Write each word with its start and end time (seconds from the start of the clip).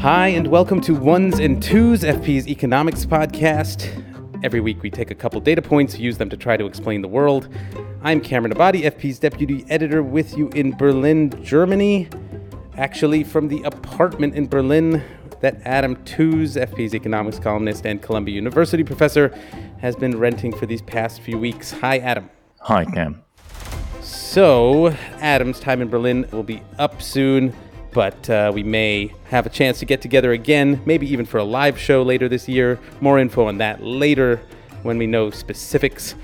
Hi, 0.00 0.28
and 0.28 0.46
welcome 0.46 0.80
to 0.80 0.94
Ones 0.94 1.40
and 1.40 1.62
Twos, 1.62 2.04
FP's 2.04 2.48
economics 2.48 3.04
podcast. 3.04 3.86
Every 4.42 4.58
week 4.58 4.82
we 4.82 4.88
take 4.88 5.10
a 5.10 5.14
couple 5.14 5.42
data 5.42 5.60
points, 5.60 5.98
use 5.98 6.16
them 6.16 6.30
to 6.30 6.38
try 6.38 6.56
to 6.56 6.64
explain 6.64 7.02
the 7.02 7.08
world. 7.08 7.50
I'm 8.00 8.22
Cameron 8.22 8.54
Abadi, 8.54 8.84
FP's 8.84 9.18
deputy 9.18 9.66
editor, 9.68 10.02
with 10.02 10.38
you 10.38 10.48
in 10.54 10.74
Berlin, 10.74 11.44
Germany. 11.44 12.08
Actually, 12.78 13.24
from 13.24 13.48
the 13.48 13.62
apartment 13.64 14.34
in 14.34 14.48
Berlin 14.48 15.04
that 15.42 15.60
Adam 15.66 16.02
Tooze, 16.04 16.56
FP's 16.56 16.94
economics 16.94 17.38
columnist 17.38 17.84
and 17.84 18.00
Columbia 18.00 18.34
University 18.34 18.82
professor, 18.82 19.38
has 19.82 19.96
been 19.96 20.18
renting 20.18 20.56
for 20.56 20.64
these 20.64 20.80
past 20.80 21.20
few 21.20 21.36
weeks. 21.36 21.72
Hi, 21.72 21.98
Adam. 21.98 22.30
Hi, 22.60 22.86
Cam. 22.86 23.22
So, 24.00 24.96
Adam's 25.18 25.60
time 25.60 25.82
in 25.82 25.90
Berlin 25.90 26.26
will 26.32 26.42
be 26.42 26.62
up 26.78 27.02
soon 27.02 27.54
but 27.92 28.30
uh, 28.30 28.52
we 28.54 28.62
may 28.62 29.12
have 29.24 29.46
a 29.46 29.48
chance 29.48 29.78
to 29.80 29.84
get 29.84 30.00
together 30.00 30.32
again, 30.32 30.80
maybe 30.84 31.10
even 31.10 31.26
for 31.26 31.38
a 31.38 31.44
live 31.44 31.78
show 31.78 32.02
later 32.02 32.28
this 32.28 32.48
year. 32.48 32.78
More 33.00 33.18
info 33.18 33.46
on 33.46 33.58
that 33.58 33.82
later 33.82 34.40
when 34.82 34.98
we 34.98 35.06
know 35.06 35.30
specifics. 35.30 36.14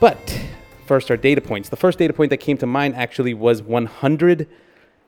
But 0.00 0.40
first, 0.86 1.10
our 1.10 1.16
data 1.16 1.40
points. 1.40 1.68
The 1.68 1.76
first 1.76 1.98
data 1.98 2.12
point 2.12 2.30
that 2.30 2.38
came 2.38 2.56
to 2.58 2.66
mind 2.66 2.96
actually 2.96 3.34
was 3.34 3.62
100. 3.62 4.48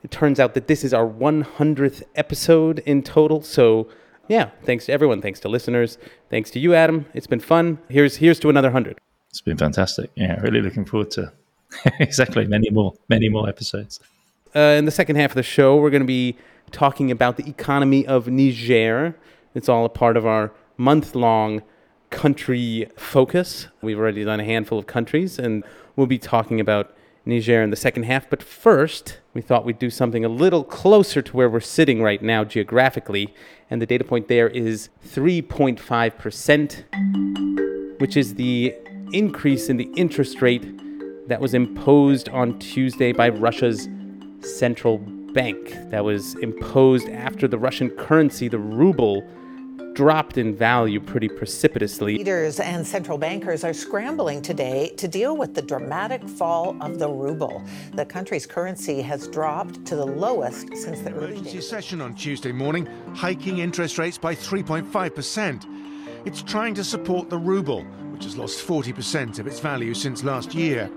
It 0.02 0.10
turns 0.10 0.38
out 0.38 0.54
that 0.54 0.66
this 0.66 0.84
is 0.84 0.94
our 0.94 1.06
100th 1.06 2.02
episode 2.14 2.80
in 2.80 3.02
total. 3.02 3.42
So, 3.42 3.88
yeah, 4.28 4.50
thanks 4.64 4.86
to 4.86 4.92
everyone. 4.92 5.22
Thanks 5.22 5.40
to 5.40 5.48
listeners. 5.48 5.98
Thanks 6.30 6.50
to 6.52 6.60
you, 6.60 6.74
Adam. 6.74 7.06
It's 7.14 7.26
been 7.26 7.40
fun. 7.40 7.78
Here's 7.88 8.16
here's 8.16 8.38
to 8.40 8.48
another 8.48 8.68
100. 8.68 8.98
It's 9.30 9.40
been 9.40 9.56
fantastic. 9.56 10.10
Yeah, 10.14 10.40
really 10.40 10.60
looking 10.60 10.84
forward 10.84 11.10
to 11.12 11.32
exactly 12.00 12.46
many 12.46 12.70
more, 12.70 12.92
many 13.08 13.28
more 13.28 13.48
episodes. 13.48 14.00
Uh, 14.54 14.76
in 14.76 14.84
the 14.84 14.90
second 14.90 15.16
half 15.16 15.30
of 15.30 15.36
the 15.36 15.42
show, 15.42 15.76
we're 15.76 15.88
going 15.88 16.02
to 16.02 16.06
be 16.06 16.36
talking 16.70 17.10
about 17.10 17.38
the 17.38 17.48
economy 17.48 18.06
of 18.06 18.28
Niger. 18.28 19.16
It's 19.54 19.66
all 19.66 19.86
a 19.86 19.88
part 19.88 20.14
of 20.14 20.26
our 20.26 20.52
month 20.76 21.14
long 21.14 21.62
country 22.10 22.86
focus. 22.94 23.68
We've 23.80 23.98
already 23.98 24.24
done 24.24 24.40
a 24.40 24.44
handful 24.44 24.78
of 24.78 24.86
countries, 24.86 25.38
and 25.38 25.64
we'll 25.96 26.06
be 26.06 26.18
talking 26.18 26.60
about 26.60 26.94
Niger 27.24 27.62
in 27.62 27.70
the 27.70 27.76
second 27.76 28.02
half. 28.02 28.28
But 28.28 28.42
first, 28.42 29.20
we 29.32 29.40
thought 29.40 29.64
we'd 29.64 29.78
do 29.78 29.88
something 29.88 30.22
a 30.22 30.28
little 30.28 30.64
closer 30.64 31.22
to 31.22 31.34
where 31.34 31.48
we're 31.48 31.60
sitting 31.60 32.02
right 32.02 32.20
now 32.20 32.44
geographically. 32.44 33.32
And 33.70 33.80
the 33.80 33.86
data 33.86 34.04
point 34.04 34.28
there 34.28 34.48
is 34.48 34.90
3.5%, 35.08 38.00
which 38.00 38.18
is 38.18 38.34
the 38.34 38.74
increase 39.12 39.70
in 39.70 39.78
the 39.78 39.90
interest 39.96 40.42
rate 40.42 40.78
that 41.28 41.40
was 41.40 41.54
imposed 41.54 42.28
on 42.28 42.58
Tuesday 42.58 43.12
by 43.12 43.30
Russia's 43.30 43.88
central 44.44 44.98
bank 44.98 45.74
that 45.90 46.04
was 46.04 46.34
imposed 46.36 47.08
after 47.08 47.48
the 47.48 47.58
Russian 47.58 47.90
currency, 47.90 48.48
the 48.48 48.58
ruble, 48.58 49.26
dropped 49.94 50.38
in 50.38 50.56
value 50.56 51.00
pretty 51.00 51.28
precipitously. 51.28 52.16
Leaders 52.16 52.60
and 52.60 52.86
central 52.86 53.18
bankers 53.18 53.62
are 53.64 53.74
scrambling 53.74 54.40
today 54.40 54.92
to 54.96 55.06
deal 55.06 55.36
with 55.36 55.54
the 55.54 55.62
dramatic 55.62 56.26
fall 56.28 56.76
of 56.80 56.98
the 56.98 57.08
ruble. 57.08 57.62
The 57.94 58.06
country's 58.06 58.46
currency 58.46 59.02
has 59.02 59.28
dropped 59.28 59.84
to 59.86 59.96
the 59.96 60.06
lowest 60.06 60.68
since 60.76 61.00
the 61.00 61.08
Emergency 61.10 61.52
days. 61.52 61.68
session 61.68 62.00
on 62.00 62.14
Tuesday 62.14 62.52
morning, 62.52 62.86
hiking 63.14 63.58
interest 63.58 63.98
rates 63.98 64.18
by 64.18 64.34
3.5%. 64.34 65.66
It's 66.24 66.42
trying 66.42 66.74
to 66.74 66.84
support 66.84 67.28
the 67.28 67.38
ruble, 67.38 67.82
which 68.12 68.24
has 68.24 68.36
lost 68.36 68.66
40% 68.66 69.38
of 69.38 69.46
its 69.46 69.60
value 69.60 69.92
since 69.92 70.24
last 70.24 70.54
year. 70.54 70.90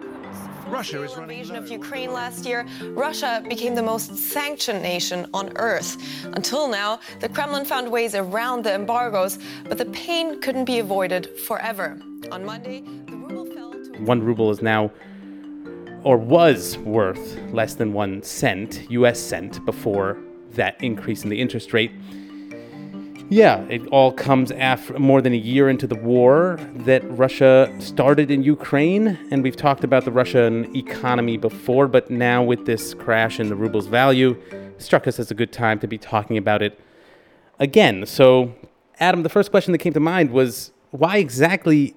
Russia 0.75 1.03
is 1.03 1.15
running 1.15 1.39
invasion 1.39 1.55
of. 1.55 1.71
Ukraine 1.71 2.11
last 2.11 2.45
year, 2.45 2.65
Russia 2.89 3.41
became 3.47 3.75
the 3.75 3.81
most 3.81 4.13
sanctioned 4.17 4.81
nation 4.81 5.25
on 5.33 5.55
earth. 5.55 5.95
Until 6.33 6.67
now, 6.67 6.99
the 7.21 7.29
Kremlin 7.29 7.63
found 7.63 7.89
ways 7.89 8.13
around 8.13 8.65
the 8.65 8.73
embargoes, 8.73 9.39
but 9.69 9.77
the 9.77 9.85
pain 9.85 10.41
couldn't 10.41 10.65
be 10.65 10.79
avoided 10.79 11.39
forever. 11.47 11.97
On 12.29 12.43
Monday, 12.43 12.81
the 13.07 13.15
ruble 13.15 13.45
fell 13.45 13.71
to 13.71 14.03
One 14.03 14.21
ruble 14.21 14.51
is 14.51 14.61
now, 14.61 14.91
or 16.03 16.17
was 16.17 16.77
worth, 16.79 17.39
less 17.53 17.75
than 17.75 17.93
one 17.93 18.21
cent, 18.21 18.81
US 18.89 19.17
cent, 19.17 19.63
before 19.65 20.17
that 20.55 20.75
increase 20.83 21.23
in 21.23 21.29
the 21.29 21.39
interest 21.39 21.71
rate. 21.71 21.93
Yeah, 23.29 23.61
it 23.69 23.87
all 23.87 24.11
comes 24.11 24.51
after 24.51 24.99
more 24.99 25.19
than 25.19 25.33
a 25.33 25.37
year 25.37 25.67
into 25.67 25.87
the 25.87 25.95
war 25.95 26.59
that 26.85 27.01
Russia 27.09 27.73
started 27.79 28.29
in 28.29 28.43
Ukraine. 28.43 29.17
And 29.31 29.41
we've 29.41 29.55
talked 29.55 29.83
about 29.83 30.05
the 30.05 30.11
Russian 30.11 30.75
economy 30.75 31.37
before, 31.37 31.87
but 31.87 32.11
now 32.11 32.43
with 32.43 32.67
this 32.67 32.93
crash 32.93 33.39
in 33.39 33.49
the 33.49 33.55
ruble's 33.55 33.87
value, 33.87 34.39
struck 34.77 35.07
us 35.07 35.19
as 35.19 35.31
a 35.31 35.33
good 35.33 35.51
time 35.51 35.79
to 35.79 35.87
be 35.87 35.97
talking 35.97 36.37
about 36.37 36.61
it 36.61 36.79
again. 37.59 38.05
So, 38.05 38.53
Adam, 38.99 39.23
the 39.23 39.29
first 39.29 39.49
question 39.49 39.71
that 39.71 39.79
came 39.79 39.93
to 39.93 39.99
mind 39.99 40.29
was 40.29 40.71
why 40.91 41.17
exactly 41.17 41.95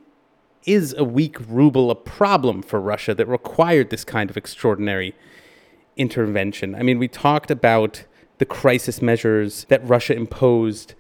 is 0.65 0.95
a 0.97 1.05
weak 1.05 1.37
ruble 1.47 1.91
a 1.91 1.95
problem 1.95 2.63
for 2.63 2.81
Russia 2.81 3.15
that 3.15 3.27
required 3.27 3.91
this 3.91 4.05
kind 4.05 4.31
of 4.31 4.39
extraordinary 4.39 5.15
intervention? 5.95 6.75
I 6.75 6.83
mean, 6.83 6.99
we 6.99 7.07
talked 7.07 7.51
about 7.51 8.05
the 8.39 8.47
crisis 8.47 9.03
measures 9.03 9.67
that 9.69 9.87
Russia 9.87 10.15
imposed 10.15 10.95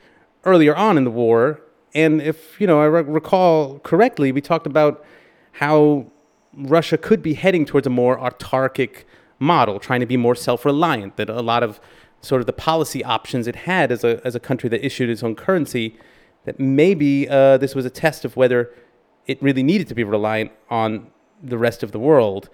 earlier 0.48 0.75
on 0.75 0.97
in 0.98 1.04
the 1.04 1.10
war, 1.10 1.60
and 1.94 2.20
if 2.20 2.60
you 2.60 2.66
know 2.66 2.81
I 2.81 2.86
re- 2.86 3.03
recall 3.03 3.78
correctly, 3.81 4.32
we 4.32 4.41
talked 4.41 4.66
about 4.66 5.04
how 5.53 6.06
Russia 6.53 6.98
could 6.98 7.22
be 7.22 7.34
heading 7.34 7.64
towards 7.64 7.86
a 7.86 7.91
more 7.91 8.19
autarkic 8.19 9.04
model, 9.38 9.78
trying 9.78 10.00
to 10.00 10.06
be 10.06 10.16
more 10.16 10.34
self-reliant. 10.34 11.16
That 11.16 11.28
a 11.31 11.42
lot 11.42 11.62
of 11.62 11.81
sort 12.20 12.41
of 12.41 12.47
the 12.47 12.53
policy 12.53 13.04
options 13.04 13.47
it 13.47 13.56
had 13.70 13.92
as 13.92 14.03
a 14.04 14.20
as 14.25 14.34
a 14.34 14.41
country 14.41 14.69
that 14.70 14.84
issued 14.84 15.08
its 15.10 15.22
own 15.22 15.34
currency, 15.34 15.97
that 16.44 16.58
maybe 16.58 17.28
uh, 17.28 17.58
this 17.58 17.75
was 17.75 17.84
a 17.84 17.91
test 17.91 18.25
of 18.25 18.37
whether 18.37 18.70
it 19.26 19.41
really 19.42 19.62
needed 19.62 19.87
to 19.88 19.94
be 19.94 20.04
reliant 20.04 20.50
on 20.70 21.10
the 21.42 21.58
rest 21.58 21.82
of 21.82 21.92
the 21.92 21.98
world. 21.98 22.48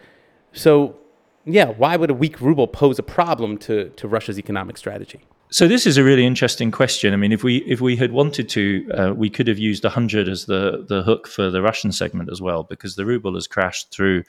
So, 0.53 0.97
yeah, 1.45 1.69
why 1.69 1.97
would 1.97 2.11
a 2.11 2.15
weak 2.15 2.41
ruble 2.41 2.67
pose 2.67 2.99
a 2.99 3.03
problem 3.03 3.59
to, 3.59 3.91
to 3.91 4.09
Russia's 4.09 4.39
economic 4.39 4.77
strategy? 4.77 5.21
So 5.55 5.69
this 5.69 5.87
is 5.87 5.97
a 5.97 6.03
really 6.03 6.27
interesting 6.27 6.73
question. 6.73 7.15
I 7.15 7.17
mean, 7.17 7.31
if 7.31 7.45
we 7.45 7.59
if 7.59 7.81
we 7.81 7.95
had 7.95 8.11
wanted 8.11 8.49
to, 8.49 8.91
uh, 8.93 9.13
we 9.15 9.31
could 9.31 9.47
have 9.47 9.57
used 9.57 9.85
100 9.85 10.29
as 10.29 10.47
the 10.47 10.85
the 10.89 11.05
hook 11.05 11.29
for 11.29 11.49
the 11.49 11.63
Russian 11.63 11.93
segment 11.93 12.29
as 12.29 12.43
well, 12.43 12.65
because 12.65 12.97
the 12.97 13.07
ruble 13.07 13.35
has 13.35 13.47
crashed 13.47 13.93
through 13.93 14.25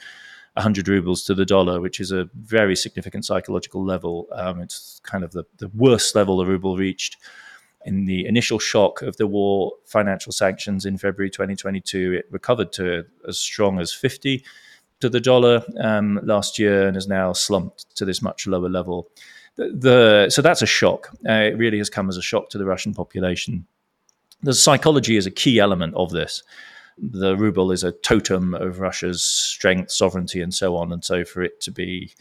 100 0.53 0.87
rubles 0.87 1.23
to 1.23 1.33
the 1.33 1.43
dollar, 1.43 1.81
which 1.81 1.99
is 1.99 2.11
a 2.11 2.29
very 2.35 2.75
significant 2.75 3.25
psychological 3.25 3.83
level. 3.83 4.27
Um, 4.33 4.61
it's 4.61 5.01
kind 5.03 5.23
of 5.23 5.31
the, 5.31 5.45
the 5.57 5.71
worst 5.73 6.13
level 6.13 6.37
the 6.37 6.45
ruble 6.45 6.77
reached 6.77 7.17
in 7.85 8.05
the 8.05 8.27
initial 8.27 8.59
shock 8.59 9.01
of 9.01 9.17
the 9.17 9.25
war 9.25 9.71
financial 9.83 10.31
sanctions 10.31 10.85
in 10.85 10.95
February 10.95 11.31
2022. 11.31 12.13
It 12.19 12.27
recovered 12.29 12.71
to 12.73 13.03
as 13.27 13.39
strong 13.39 13.79
as 13.79 13.91
50 13.91 14.45
to 14.99 15.09
the 15.09 15.19
dollar 15.19 15.63
um, 15.81 16.19
last 16.21 16.59
year 16.59 16.85
and 16.85 16.95
has 16.95 17.07
now 17.07 17.33
slumped 17.33 17.95
to 17.95 18.05
this 18.05 18.21
much 18.21 18.45
lower 18.45 18.69
level. 18.69 19.09
The, 19.57 20.27
so 20.29 20.41
that's 20.41 20.61
a 20.61 20.67
shock. 20.67 21.09
Uh, 21.27 21.33
it 21.33 21.57
really 21.57 21.77
has 21.77 21.89
come 21.89 22.09
as 22.09 22.17
a 22.17 22.21
shock 22.21 22.49
to 22.49 22.57
the 22.57 22.65
Russian 22.65 22.93
population. 22.93 23.65
The 24.43 24.53
psychology 24.53 25.17
is 25.17 25.25
a 25.25 25.31
key 25.31 25.59
element 25.59 25.95
of 25.95 26.11
this. 26.11 26.43
The 26.97 27.35
ruble 27.35 27.71
is 27.71 27.83
a 27.83 27.91
totem 27.91 28.53
of 28.53 28.79
Russia's 28.79 29.23
strength, 29.23 29.91
sovereignty, 29.91 30.41
and 30.41 30.53
so 30.53 30.75
on. 30.77 30.91
And 30.91 31.03
so, 31.03 31.25
for 31.25 31.41
it 31.41 31.59
to 31.61 31.71
be 31.71 32.13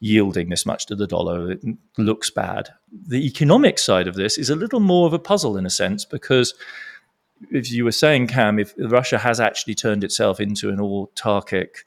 yielding 0.00 0.48
this 0.48 0.66
much 0.66 0.86
to 0.86 0.96
the 0.96 1.06
dollar, 1.06 1.52
it 1.52 1.60
looks 1.96 2.30
bad. 2.30 2.70
The 2.90 3.24
economic 3.26 3.78
side 3.78 4.08
of 4.08 4.14
this 4.14 4.36
is 4.36 4.50
a 4.50 4.56
little 4.56 4.80
more 4.80 5.06
of 5.06 5.12
a 5.12 5.18
puzzle 5.18 5.56
in 5.56 5.66
a 5.66 5.70
sense 5.70 6.04
because, 6.04 6.54
as 7.54 7.72
you 7.72 7.84
were 7.84 7.92
saying, 7.92 8.28
Cam, 8.28 8.58
if 8.58 8.74
Russia 8.78 9.18
has 9.18 9.38
actually 9.40 9.74
turned 9.74 10.02
itself 10.02 10.40
into 10.40 10.70
an 10.70 10.78
autarkic 10.78 11.84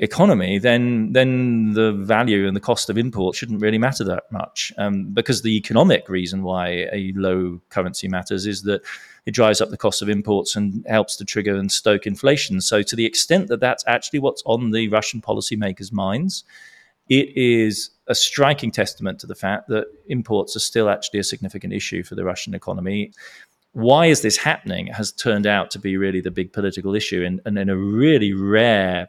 economy, 0.00 0.58
then 0.58 1.12
then 1.12 1.74
the 1.74 1.92
value 1.92 2.48
and 2.48 2.56
the 2.56 2.60
cost 2.60 2.88
of 2.88 2.96
import 2.96 3.36
shouldn't 3.36 3.60
really 3.60 3.78
matter 3.78 4.02
that 4.04 4.24
much. 4.32 4.72
Um, 4.78 5.04
because 5.12 5.42
the 5.42 5.56
economic 5.56 6.08
reason 6.08 6.42
why 6.42 6.88
a 6.92 7.12
low 7.14 7.60
currency 7.68 8.08
matters 8.08 8.46
is 8.46 8.62
that 8.62 8.82
it 9.26 9.32
drives 9.32 9.60
up 9.60 9.68
the 9.68 9.76
cost 9.76 10.00
of 10.00 10.08
imports 10.08 10.56
and 10.56 10.84
helps 10.88 11.16
to 11.16 11.24
trigger 11.24 11.54
and 11.54 11.70
stoke 11.70 12.06
inflation. 12.06 12.60
So, 12.62 12.82
to 12.82 12.96
the 12.96 13.04
extent 13.04 13.48
that 13.48 13.60
that's 13.60 13.84
actually 13.86 14.20
what's 14.20 14.42
on 14.46 14.70
the 14.70 14.88
Russian 14.88 15.20
policymakers' 15.20 15.92
minds, 15.92 16.44
it 17.10 17.36
is 17.36 17.90
a 18.06 18.14
striking 18.14 18.70
testament 18.70 19.18
to 19.20 19.26
the 19.26 19.34
fact 19.34 19.68
that 19.68 19.86
imports 20.08 20.56
are 20.56 20.60
still 20.60 20.88
actually 20.88 21.20
a 21.20 21.24
significant 21.24 21.74
issue 21.74 22.02
for 22.02 22.14
the 22.14 22.24
Russian 22.24 22.54
economy. 22.54 23.12
Why 23.72 24.06
is 24.06 24.22
this 24.22 24.38
happening? 24.38 24.86
Has 24.88 25.12
turned 25.12 25.46
out 25.46 25.70
to 25.72 25.78
be 25.78 25.96
really 25.96 26.20
the 26.22 26.30
big 26.30 26.54
political 26.54 26.94
issue, 26.94 27.22
and, 27.22 27.40
and 27.44 27.58
in 27.58 27.68
a 27.68 27.76
really 27.76 28.32
rare 28.32 29.08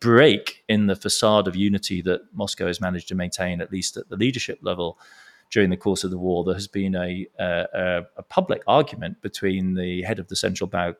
break 0.00 0.64
in 0.68 0.86
the 0.86 0.96
facade 0.96 1.48
of 1.48 1.56
unity 1.56 2.02
that 2.02 2.20
Moscow 2.32 2.66
has 2.66 2.80
managed 2.80 3.08
to 3.08 3.14
maintain, 3.14 3.60
at 3.60 3.72
least 3.72 3.96
at 3.96 4.08
the 4.08 4.16
leadership 4.16 4.58
level, 4.62 4.98
during 5.50 5.70
the 5.70 5.76
course 5.76 6.04
of 6.04 6.10
the 6.10 6.18
war. 6.18 6.44
There 6.44 6.54
has 6.54 6.68
been 6.68 6.94
a, 6.94 7.26
a, 7.38 8.02
a 8.16 8.22
public 8.22 8.62
argument 8.66 9.20
between 9.22 9.74
the 9.74 10.02
head 10.02 10.18
of 10.18 10.28
the 10.28 10.36
central 10.36 10.68
bank, 10.68 10.96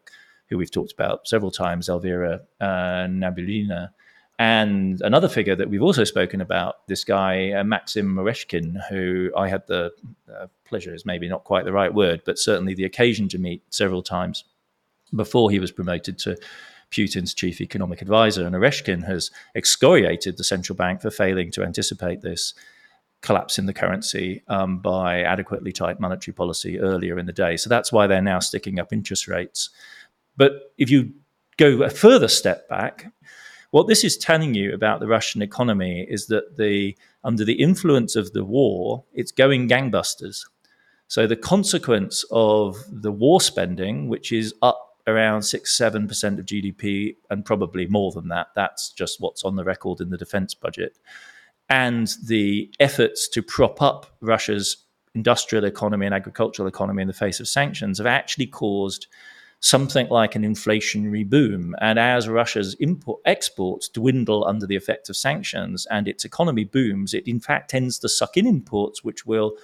who 0.48 0.58
we've 0.58 0.70
talked 0.70 0.92
about 0.92 1.26
several 1.26 1.50
times, 1.50 1.88
Elvira 1.88 2.40
uh, 2.60 3.06
Nabiullina, 3.08 3.90
And 4.38 5.00
another 5.02 5.28
figure 5.28 5.54
that 5.54 5.70
we've 5.70 5.82
also 5.82 6.04
spoken 6.04 6.40
about, 6.40 6.86
this 6.88 7.04
guy, 7.04 7.52
uh, 7.52 7.62
Maxim 7.62 8.16
Oreshkin, 8.16 8.76
who 8.88 9.30
I 9.36 9.48
had 9.48 9.66
the 9.68 9.92
uh, 10.32 10.46
pleasure, 10.64 10.92
is 10.92 11.06
maybe 11.06 11.28
not 11.28 11.44
quite 11.44 11.64
the 11.64 11.72
right 11.72 11.92
word, 11.94 12.22
but 12.24 12.38
certainly 12.38 12.74
the 12.74 12.84
occasion 12.84 13.28
to 13.28 13.38
meet 13.38 13.62
several 13.70 14.02
times 14.02 14.44
before 15.14 15.50
he 15.50 15.60
was 15.60 15.70
promoted 15.70 16.18
to 16.18 16.36
Putin's 16.90 17.34
chief 17.34 17.60
economic 17.60 18.02
advisor. 18.02 18.46
And 18.46 18.54
Oreshkin 18.54 19.04
has 19.04 19.30
excoriated 19.54 20.36
the 20.36 20.44
central 20.44 20.76
bank 20.76 21.00
for 21.02 21.10
failing 21.10 21.50
to 21.52 21.62
anticipate 21.62 22.22
this 22.22 22.54
collapse 23.20 23.58
in 23.58 23.66
the 23.66 23.72
currency 23.72 24.42
um, 24.48 24.78
by 24.78 25.22
adequately 25.22 25.72
tight 25.72 25.98
monetary 25.98 26.34
policy 26.34 26.78
earlier 26.78 27.18
in 27.18 27.26
the 27.26 27.32
day. 27.32 27.56
So 27.56 27.70
that's 27.70 27.90
why 27.90 28.06
they're 28.06 28.20
now 28.20 28.38
sticking 28.38 28.78
up 28.78 28.92
interest 28.92 29.26
rates. 29.26 29.70
But 30.36 30.74
if 30.76 30.90
you 30.90 31.12
go 31.56 31.82
a 31.82 31.90
further 31.90 32.28
step 32.28 32.68
back, 32.68 33.06
what 33.70 33.88
this 33.88 34.04
is 34.04 34.16
telling 34.16 34.54
you 34.54 34.72
about 34.72 35.00
the 35.00 35.08
Russian 35.08 35.42
economy 35.42 36.06
is 36.08 36.26
that 36.26 36.58
the 36.58 36.96
under 37.24 37.44
the 37.44 37.54
influence 37.54 38.14
of 38.14 38.32
the 38.32 38.44
war, 38.44 39.04
it's 39.14 39.32
going 39.32 39.68
gangbusters. 39.68 40.46
So 41.08 41.26
the 41.26 41.36
consequence 41.36 42.24
of 42.30 42.84
the 42.88 43.10
war 43.10 43.40
spending, 43.40 44.08
which 44.08 44.32
is 44.32 44.54
up 44.62 44.93
around 45.06 45.42
six, 45.42 45.76
seven 45.76 46.08
percent 46.08 46.38
of 46.38 46.46
GDP, 46.46 47.16
and 47.30 47.44
probably 47.44 47.86
more 47.86 48.12
than 48.12 48.28
that. 48.28 48.48
That's 48.54 48.90
just 48.90 49.20
what's 49.20 49.44
on 49.44 49.56
the 49.56 49.64
record 49.64 50.00
in 50.00 50.10
the 50.10 50.16
defense 50.16 50.54
budget. 50.54 50.98
And 51.68 52.12
the 52.26 52.72
efforts 52.80 53.28
to 53.28 53.42
prop 53.42 53.80
up 53.80 54.06
Russia's 54.20 54.76
industrial 55.14 55.64
economy 55.64 56.06
and 56.06 56.14
agricultural 56.14 56.68
economy 56.68 57.02
in 57.02 57.08
the 57.08 57.14
face 57.14 57.40
of 57.40 57.48
sanctions 57.48 57.98
have 57.98 58.06
actually 58.06 58.46
caused 58.46 59.06
something 59.60 60.08
like 60.08 60.34
an 60.34 60.42
inflationary 60.42 61.26
boom. 61.28 61.74
And 61.80 61.98
as 61.98 62.28
Russia's 62.28 62.74
import 62.80 63.22
exports 63.24 63.88
dwindle 63.88 64.44
under 64.44 64.66
the 64.66 64.76
effect 64.76 65.08
of 65.08 65.16
sanctions 65.16 65.86
and 65.90 66.06
its 66.06 66.24
economy 66.24 66.64
booms, 66.64 67.14
it 67.14 67.26
in 67.26 67.40
fact 67.40 67.70
tends 67.70 67.98
to 68.00 68.08
suck 68.08 68.36
in 68.36 68.46
imports, 68.46 69.02
which 69.02 69.24
will 69.24 69.56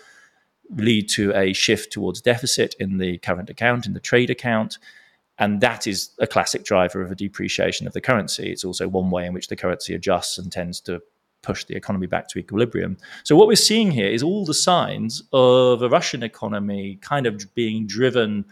lead 0.70 1.08
to 1.10 1.34
a 1.34 1.52
shift 1.52 1.92
towards 1.92 2.22
deficit 2.22 2.74
in 2.80 2.96
the 2.96 3.18
current 3.18 3.50
account, 3.50 3.86
in 3.86 3.92
the 3.92 4.00
trade 4.00 4.30
account. 4.30 4.78
And 5.40 5.60
that 5.62 5.86
is 5.86 6.10
a 6.18 6.26
classic 6.26 6.64
driver 6.64 7.02
of 7.02 7.10
a 7.10 7.14
depreciation 7.14 7.86
of 7.86 7.94
the 7.94 8.00
currency. 8.00 8.52
It's 8.52 8.64
also 8.64 8.86
one 8.86 9.10
way 9.10 9.26
in 9.26 9.32
which 9.32 9.48
the 9.48 9.56
currency 9.56 9.94
adjusts 9.94 10.38
and 10.38 10.52
tends 10.52 10.80
to 10.82 11.00
push 11.42 11.64
the 11.64 11.74
economy 11.74 12.06
back 12.06 12.28
to 12.28 12.38
equilibrium. 12.38 12.98
So, 13.24 13.34
what 13.34 13.48
we're 13.48 13.56
seeing 13.56 13.90
here 13.90 14.08
is 14.08 14.22
all 14.22 14.44
the 14.44 14.54
signs 14.54 15.22
of 15.32 15.82
a 15.82 15.88
Russian 15.88 16.22
economy 16.22 16.98
kind 17.00 17.26
of 17.26 17.42
being 17.54 17.86
driven 17.86 18.44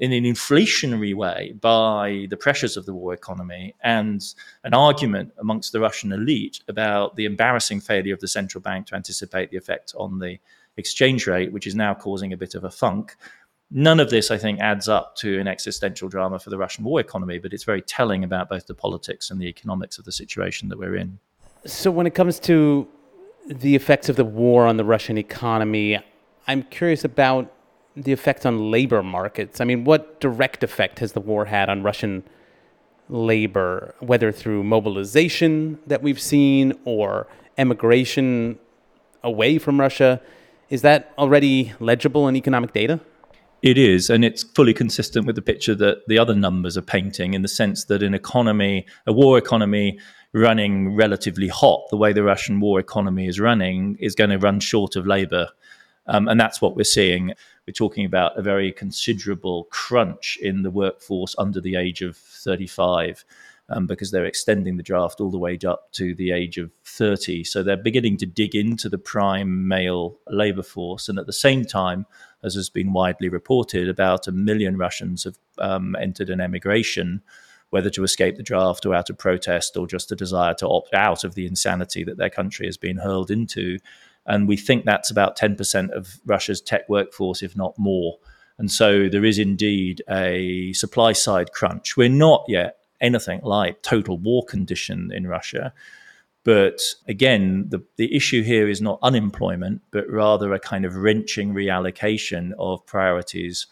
in 0.00 0.12
an 0.12 0.24
inflationary 0.24 1.14
way 1.14 1.54
by 1.60 2.26
the 2.28 2.36
pressures 2.36 2.76
of 2.76 2.86
the 2.86 2.94
war 2.94 3.14
economy 3.14 3.72
and 3.84 4.34
an 4.64 4.74
argument 4.74 5.32
amongst 5.38 5.70
the 5.70 5.78
Russian 5.78 6.10
elite 6.10 6.60
about 6.66 7.14
the 7.14 7.24
embarrassing 7.24 7.80
failure 7.80 8.14
of 8.14 8.18
the 8.18 8.26
central 8.26 8.60
bank 8.60 8.86
to 8.88 8.96
anticipate 8.96 9.52
the 9.52 9.56
effect 9.56 9.94
on 9.96 10.18
the 10.18 10.38
exchange 10.76 11.26
rate, 11.26 11.52
which 11.52 11.66
is 11.66 11.76
now 11.76 11.94
causing 11.94 12.32
a 12.32 12.36
bit 12.36 12.56
of 12.56 12.64
a 12.64 12.70
funk. 12.70 13.14
None 13.74 14.00
of 14.00 14.10
this, 14.10 14.30
I 14.30 14.36
think, 14.36 14.60
adds 14.60 14.86
up 14.86 15.16
to 15.16 15.40
an 15.40 15.48
existential 15.48 16.06
drama 16.08 16.38
for 16.38 16.50
the 16.50 16.58
Russian 16.58 16.84
war 16.84 17.00
economy, 17.00 17.38
but 17.38 17.54
it's 17.54 17.64
very 17.64 17.80
telling 17.80 18.22
about 18.22 18.50
both 18.50 18.66
the 18.66 18.74
politics 18.74 19.30
and 19.30 19.40
the 19.40 19.46
economics 19.46 19.96
of 19.98 20.04
the 20.04 20.12
situation 20.12 20.68
that 20.68 20.78
we're 20.78 20.96
in. 20.96 21.18
So, 21.64 21.90
when 21.90 22.06
it 22.06 22.14
comes 22.14 22.38
to 22.40 22.86
the 23.46 23.74
effects 23.74 24.10
of 24.10 24.16
the 24.16 24.26
war 24.26 24.66
on 24.66 24.76
the 24.76 24.84
Russian 24.84 25.16
economy, 25.16 25.98
I'm 26.46 26.64
curious 26.64 27.02
about 27.02 27.50
the 27.96 28.12
effect 28.12 28.44
on 28.44 28.70
labor 28.70 29.02
markets. 29.02 29.58
I 29.58 29.64
mean, 29.64 29.84
what 29.84 30.20
direct 30.20 30.62
effect 30.62 30.98
has 30.98 31.12
the 31.12 31.20
war 31.20 31.46
had 31.46 31.70
on 31.70 31.82
Russian 31.82 32.24
labor, 33.08 33.94
whether 34.00 34.32
through 34.32 34.64
mobilization 34.64 35.78
that 35.86 36.02
we've 36.02 36.20
seen 36.20 36.74
or 36.84 37.26
emigration 37.56 38.58
away 39.22 39.56
from 39.56 39.80
Russia? 39.80 40.20
Is 40.68 40.82
that 40.82 41.12
already 41.16 41.72
legible 41.80 42.28
in 42.28 42.36
economic 42.36 42.72
data? 42.72 43.00
It 43.62 43.78
is, 43.78 44.10
and 44.10 44.24
it's 44.24 44.42
fully 44.42 44.74
consistent 44.74 45.24
with 45.24 45.36
the 45.36 45.42
picture 45.42 45.76
that 45.76 46.08
the 46.08 46.18
other 46.18 46.34
numbers 46.34 46.76
are 46.76 46.82
painting 46.82 47.34
in 47.34 47.42
the 47.42 47.48
sense 47.48 47.84
that 47.84 48.02
an 48.02 48.12
economy, 48.12 48.86
a 49.06 49.12
war 49.12 49.38
economy 49.38 50.00
running 50.32 50.96
relatively 50.96 51.46
hot, 51.46 51.84
the 51.90 51.96
way 51.96 52.12
the 52.12 52.24
Russian 52.24 52.58
war 52.58 52.80
economy 52.80 53.28
is 53.28 53.38
running, 53.38 53.96
is 54.00 54.16
going 54.16 54.30
to 54.30 54.38
run 54.38 54.58
short 54.58 54.96
of 54.96 55.06
labor. 55.06 55.48
Um, 56.08 56.26
and 56.26 56.40
that's 56.40 56.60
what 56.60 56.74
we're 56.74 56.82
seeing. 56.82 57.34
We're 57.64 57.72
talking 57.72 58.04
about 58.04 58.36
a 58.36 58.42
very 58.42 58.72
considerable 58.72 59.68
crunch 59.70 60.36
in 60.42 60.62
the 60.62 60.70
workforce 60.70 61.36
under 61.38 61.60
the 61.60 61.76
age 61.76 62.02
of 62.02 62.16
35 62.16 63.24
um, 63.68 63.86
because 63.86 64.10
they're 64.10 64.24
extending 64.24 64.76
the 64.76 64.82
draft 64.82 65.20
all 65.20 65.30
the 65.30 65.38
way 65.38 65.58
up 65.66 65.92
to 65.92 66.14
the 66.14 66.32
age 66.32 66.58
of 66.58 66.70
30. 66.84 67.44
So 67.44 67.62
they're 67.62 67.76
beginning 67.76 68.16
to 68.18 68.26
dig 68.26 68.54
into 68.54 68.88
the 68.88 68.98
prime 68.98 69.66
male 69.66 70.18
labor 70.28 70.62
force. 70.62 71.08
And 71.08 71.18
at 71.18 71.26
the 71.26 71.32
same 71.32 71.64
time, 71.64 72.06
as 72.42 72.54
has 72.54 72.68
been 72.68 72.92
widely 72.92 73.28
reported, 73.28 73.88
about 73.88 74.26
a 74.26 74.32
million 74.32 74.76
Russians 74.76 75.24
have 75.24 75.38
um, 75.58 75.96
entered 75.96 76.30
an 76.30 76.40
emigration 76.40 77.22
whether 77.72 77.88
to 77.88 78.04
escape 78.04 78.36
the 78.36 78.42
draft 78.42 78.84
or 78.84 78.94
out 78.94 79.08
of 79.08 79.16
protest 79.16 79.78
or 79.78 79.86
just 79.86 80.12
a 80.12 80.14
desire 80.14 80.52
to 80.52 80.68
opt 80.68 80.92
out 80.92 81.24
of 81.24 81.34
the 81.34 81.46
insanity 81.46 82.04
that 82.04 82.18
their 82.18 82.28
country 82.28 82.66
has 82.66 82.76
been 82.76 82.98
hurled 82.98 83.30
into. 83.30 83.78
And 84.26 84.46
we 84.46 84.58
think 84.58 84.84
that's 84.84 85.10
about 85.10 85.38
10% 85.38 85.88
of 85.90 86.20
Russia's 86.26 86.60
tech 86.60 86.86
workforce, 86.90 87.42
if 87.42 87.56
not 87.56 87.72
more. 87.78 88.18
And 88.58 88.70
so 88.70 89.08
there 89.08 89.24
is 89.24 89.38
indeed 89.38 90.02
a 90.10 90.74
supply 90.74 91.14
side 91.14 91.52
crunch. 91.52 91.96
We're 91.96 92.10
not 92.10 92.44
yet 92.46 92.76
anything 93.02 93.40
like 93.42 93.82
total 93.82 94.16
war 94.16 94.44
condition 94.44 95.10
in 95.12 95.26
Russia. 95.26 95.74
But 96.44 96.80
again, 97.06 97.66
the, 97.68 97.82
the 97.96 98.14
issue 98.14 98.42
here 98.42 98.68
is 98.68 98.80
not 98.80 98.98
unemployment, 99.02 99.82
but 99.90 100.08
rather 100.08 100.52
a 100.52 100.58
kind 100.58 100.84
of 100.84 100.96
wrenching 100.96 101.54
reallocation 101.54 102.52
of 102.58 102.84
priorities 102.86 103.66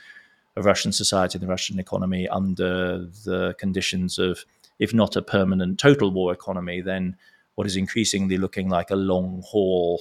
of 0.57 0.67
Russian 0.67 0.93
society 0.93 1.39
and 1.39 1.43
the 1.43 1.51
Russian 1.51 1.79
economy 1.79 2.29
under 2.29 3.07
the 3.25 3.55
conditions 3.59 4.19
of, 4.19 4.45
if 4.79 4.95
not 4.95 5.17
a 5.17 5.23
permanent 5.23 5.79
total 5.79 6.11
war 6.11 6.33
economy, 6.33 6.81
then 6.81 7.17
what 7.55 7.67
is 7.67 7.77
increasingly 7.77 8.39
looking 8.39 8.69
like 8.69 8.91
a 8.91 8.97
long 8.97 9.43
haul, 9.47 10.01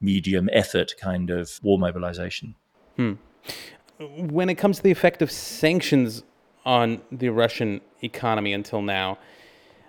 medium 0.00 0.48
effort 0.52 0.94
kind 1.00 1.30
of 1.30 1.58
war 1.62 1.78
mobilization. 1.78 2.54
Hmm. 2.96 3.14
When 3.98 4.48
it 4.48 4.56
comes 4.56 4.78
to 4.78 4.82
the 4.82 4.90
effect 4.90 5.22
of 5.22 5.30
sanctions 5.30 6.22
on 6.64 7.02
the 7.10 7.28
Russian 7.28 7.80
economy 8.02 8.52
until 8.52 8.82
now, 8.82 9.18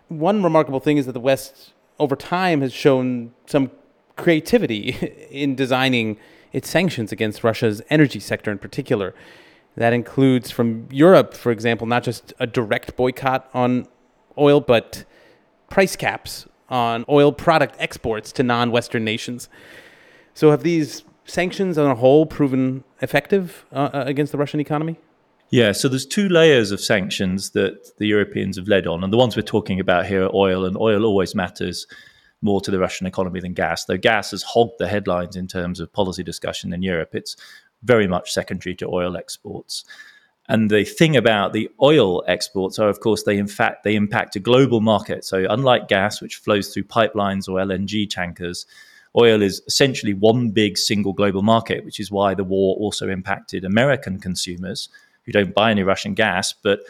one 0.07 0.43
remarkable 0.43 0.79
thing 0.79 0.97
is 0.97 1.05
that 1.05 1.13
the 1.13 1.19
West, 1.19 1.73
over 1.99 2.15
time, 2.15 2.61
has 2.61 2.73
shown 2.73 3.33
some 3.45 3.71
creativity 4.15 4.89
in 5.31 5.55
designing 5.55 6.17
its 6.53 6.69
sanctions 6.69 7.11
against 7.11 7.43
Russia's 7.43 7.81
energy 7.89 8.19
sector 8.19 8.51
in 8.51 8.57
particular. 8.57 9.13
That 9.75 9.91
includes 9.91 10.51
from 10.51 10.87
Europe, 10.89 11.33
for 11.33 11.51
example, 11.51 11.85
not 11.85 12.03
just 12.03 12.33
a 12.39 12.47
direct 12.47 12.95
boycott 12.95 13.49
on 13.53 13.87
oil, 14.37 14.61
but 14.61 15.03
price 15.69 15.95
caps 15.95 16.47
on 16.69 17.03
oil 17.09 17.31
product 17.31 17.75
exports 17.77 18.31
to 18.33 18.43
non 18.43 18.71
Western 18.71 19.03
nations. 19.03 19.49
So, 20.33 20.51
have 20.51 20.63
these 20.63 21.03
sanctions 21.25 21.77
on 21.77 21.91
a 21.91 21.95
whole 21.95 22.25
proven 22.25 22.83
effective 23.01 23.65
uh, 23.73 23.89
uh, 23.93 24.03
against 24.07 24.31
the 24.31 24.37
Russian 24.37 24.59
economy? 24.59 24.97
Yeah, 25.55 25.71
so 25.71 25.87
there's 25.87 26.05
two 26.05 26.27
layers 26.27 26.71
of 26.71 26.81
sanctions 26.81 27.51
that 27.51 27.97
the 27.97 28.07
Europeans 28.07 28.57
have 28.57 28.67
led 28.67 28.87
on, 28.87 29.05
and 29.05 29.13
the 29.13 29.17
ones 29.17 29.37
we're 29.37 29.41
talking 29.41 29.79
about 29.79 30.05
here 30.05 30.25
are 30.25 30.35
oil, 30.35 30.65
and 30.65 30.75
oil 30.75 31.05
always 31.05 31.33
matters 31.33 31.87
more 32.41 32.59
to 32.59 32.71
the 32.71 32.77
Russian 32.77 33.07
economy 33.07 33.39
than 33.39 33.53
gas. 33.53 33.85
Though 33.85 33.97
gas 33.97 34.31
has 34.31 34.43
hogged 34.43 34.79
the 34.79 34.89
headlines 34.89 35.37
in 35.37 35.47
terms 35.47 35.79
of 35.79 35.93
policy 35.93 36.23
discussion 36.23 36.73
in 36.73 36.81
Europe, 36.81 37.15
it's 37.15 37.37
very 37.83 38.05
much 38.05 38.33
secondary 38.33 38.75
to 38.75 38.89
oil 38.89 39.15
exports. 39.15 39.85
And 40.49 40.69
the 40.69 40.83
thing 40.83 41.15
about 41.15 41.53
the 41.53 41.69
oil 41.81 42.21
exports 42.27 42.77
are, 42.77 42.89
of 42.89 42.99
course, 42.99 43.23
they 43.23 43.37
in 43.37 43.47
fact 43.47 43.85
they 43.85 43.95
impact 43.95 44.35
a 44.35 44.41
global 44.41 44.81
market. 44.81 45.23
So 45.23 45.45
unlike 45.49 45.87
gas, 45.87 46.21
which 46.21 46.35
flows 46.35 46.73
through 46.73 46.83
pipelines 46.83 47.47
or 47.47 47.61
LNG 47.61 48.09
tankers, 48.09 48.65
oil 49.17 49.41
is 49.41 49.61
essentially 49.67 50.13
one 50.13 50.49
big 50.49 50.77
single 50.77 51.13
global 51.13 51.43
market, 51.43 51.85
which 51.85 52.01
is 52.01 52.11
why 52.11 52.33
the 52.33 52.43
war 52.43 52.75
also 52.75 53.07
impacted 53.07 53.63
American 53.63 54.19
consumers 54.19 54.89
who 55.25 55.31
don't 55.31 55.53
buy 55.53 55.71
any 55.71 55.83
Russian 55.83 56.13
gas. 56.13 56.53
But 56.53 56.81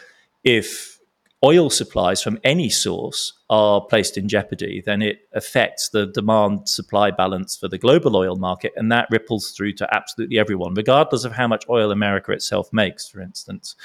if 0.44 0.96
oil 1.44 1.70
supplies 1.70 2.22
from 2.22 2.38
any 2.44 2.68
source 2.68 3.32
are 3.50 3.80
placed 3.80 4.16
in 4.16 4.28
jeopardy, 4.28 4.82
then 4.84 5.02
it 5.02 5.20
affects 5.32 5.90
the 5.90 6.06
demand 6.06 6.68
supply 6.68 7.10
balance 7.10 7.56
for 7.56 7.68
the 7.68 7.78
global 7.78 8.16
oil 8.16 8.36
market, 8.36 8.72
and 8.76 8.90
that 8.90 9.08
ripples 9.10 9.50
through 9.50 9.72
to 9.72 9.94
absolutely 9.94 10.38
everyone, 10.38 10.74
regardless 10.74 11.24
of 11.24 11.32
how 11.32 11.46
much 11.46 11.64
oil 11.68 11.90
America 11.90 12.32
itself 12.32 12.72
makes, 12.72 13.08
for 13.08 13.20
instance. 13.20 13.76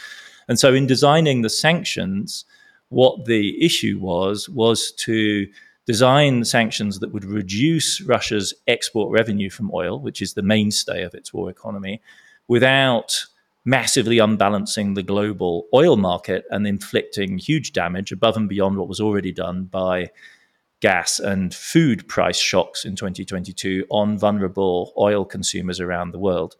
And 0.47 0.59
so, 0.59 0.73
in 0.73 0.87
designing 0.87 1.41
the 1.41 1.49
sanctions, 1.49 2.45
what 2.89 3.25
the 3.25 3.63
issue 3.63 3.99
was 3.99 4.49
was 4.49 4.91
to 4.91 5.47
design 5.85 6.45
sanctions 6.45 6.99
that 6.99 7.11
would 7.11 7.25
reduce 7.25 8.01
Russia's 8.01 8.53
export 8.67 9.11
revenue 9.11 9.49
from 9.49 9.71
oil, 9.73 9.99
which 9.99 10.21
is 10.21 10.33
the 10.33 10.41
mainstay 10.41 11.03
of 11.03 11.13
its 11.13 11.33
war 11.33 11.49
economy, 11.49 12.01
without 12.47 13.25
massively 13.65 14.19
unbalancing 14.19 14.93
the 14.93 15.03
global 15.03 15.67
oil 15.73 15.95
market 15.97 16.45
and 16.49 16.65
inflicting 16.65 17.37
huge 17.37 17.73
damage 17.73 18.11
above 18.11 18.35
and 18.35 18.49
beyond 18.49 18.77
what 18.77 18.87
was 18.87 18.99
already 18.99 19.31
done 19.31 19.65
by 19.65 20.09
gas 20.79 21.19
and 21.19 21.53
food 21.53 22.07
price 22.07 22.39
shocks 22.39 22.85
in 22.85 22.95
2022 22.95 23.85
on 23.89 24.17
vulnerable 24.17 24.93
oil 24.97 25.23
consumers 25.23 25.79
around 25.79 26.11
the 26.11 26.19
world. 26.19 26.55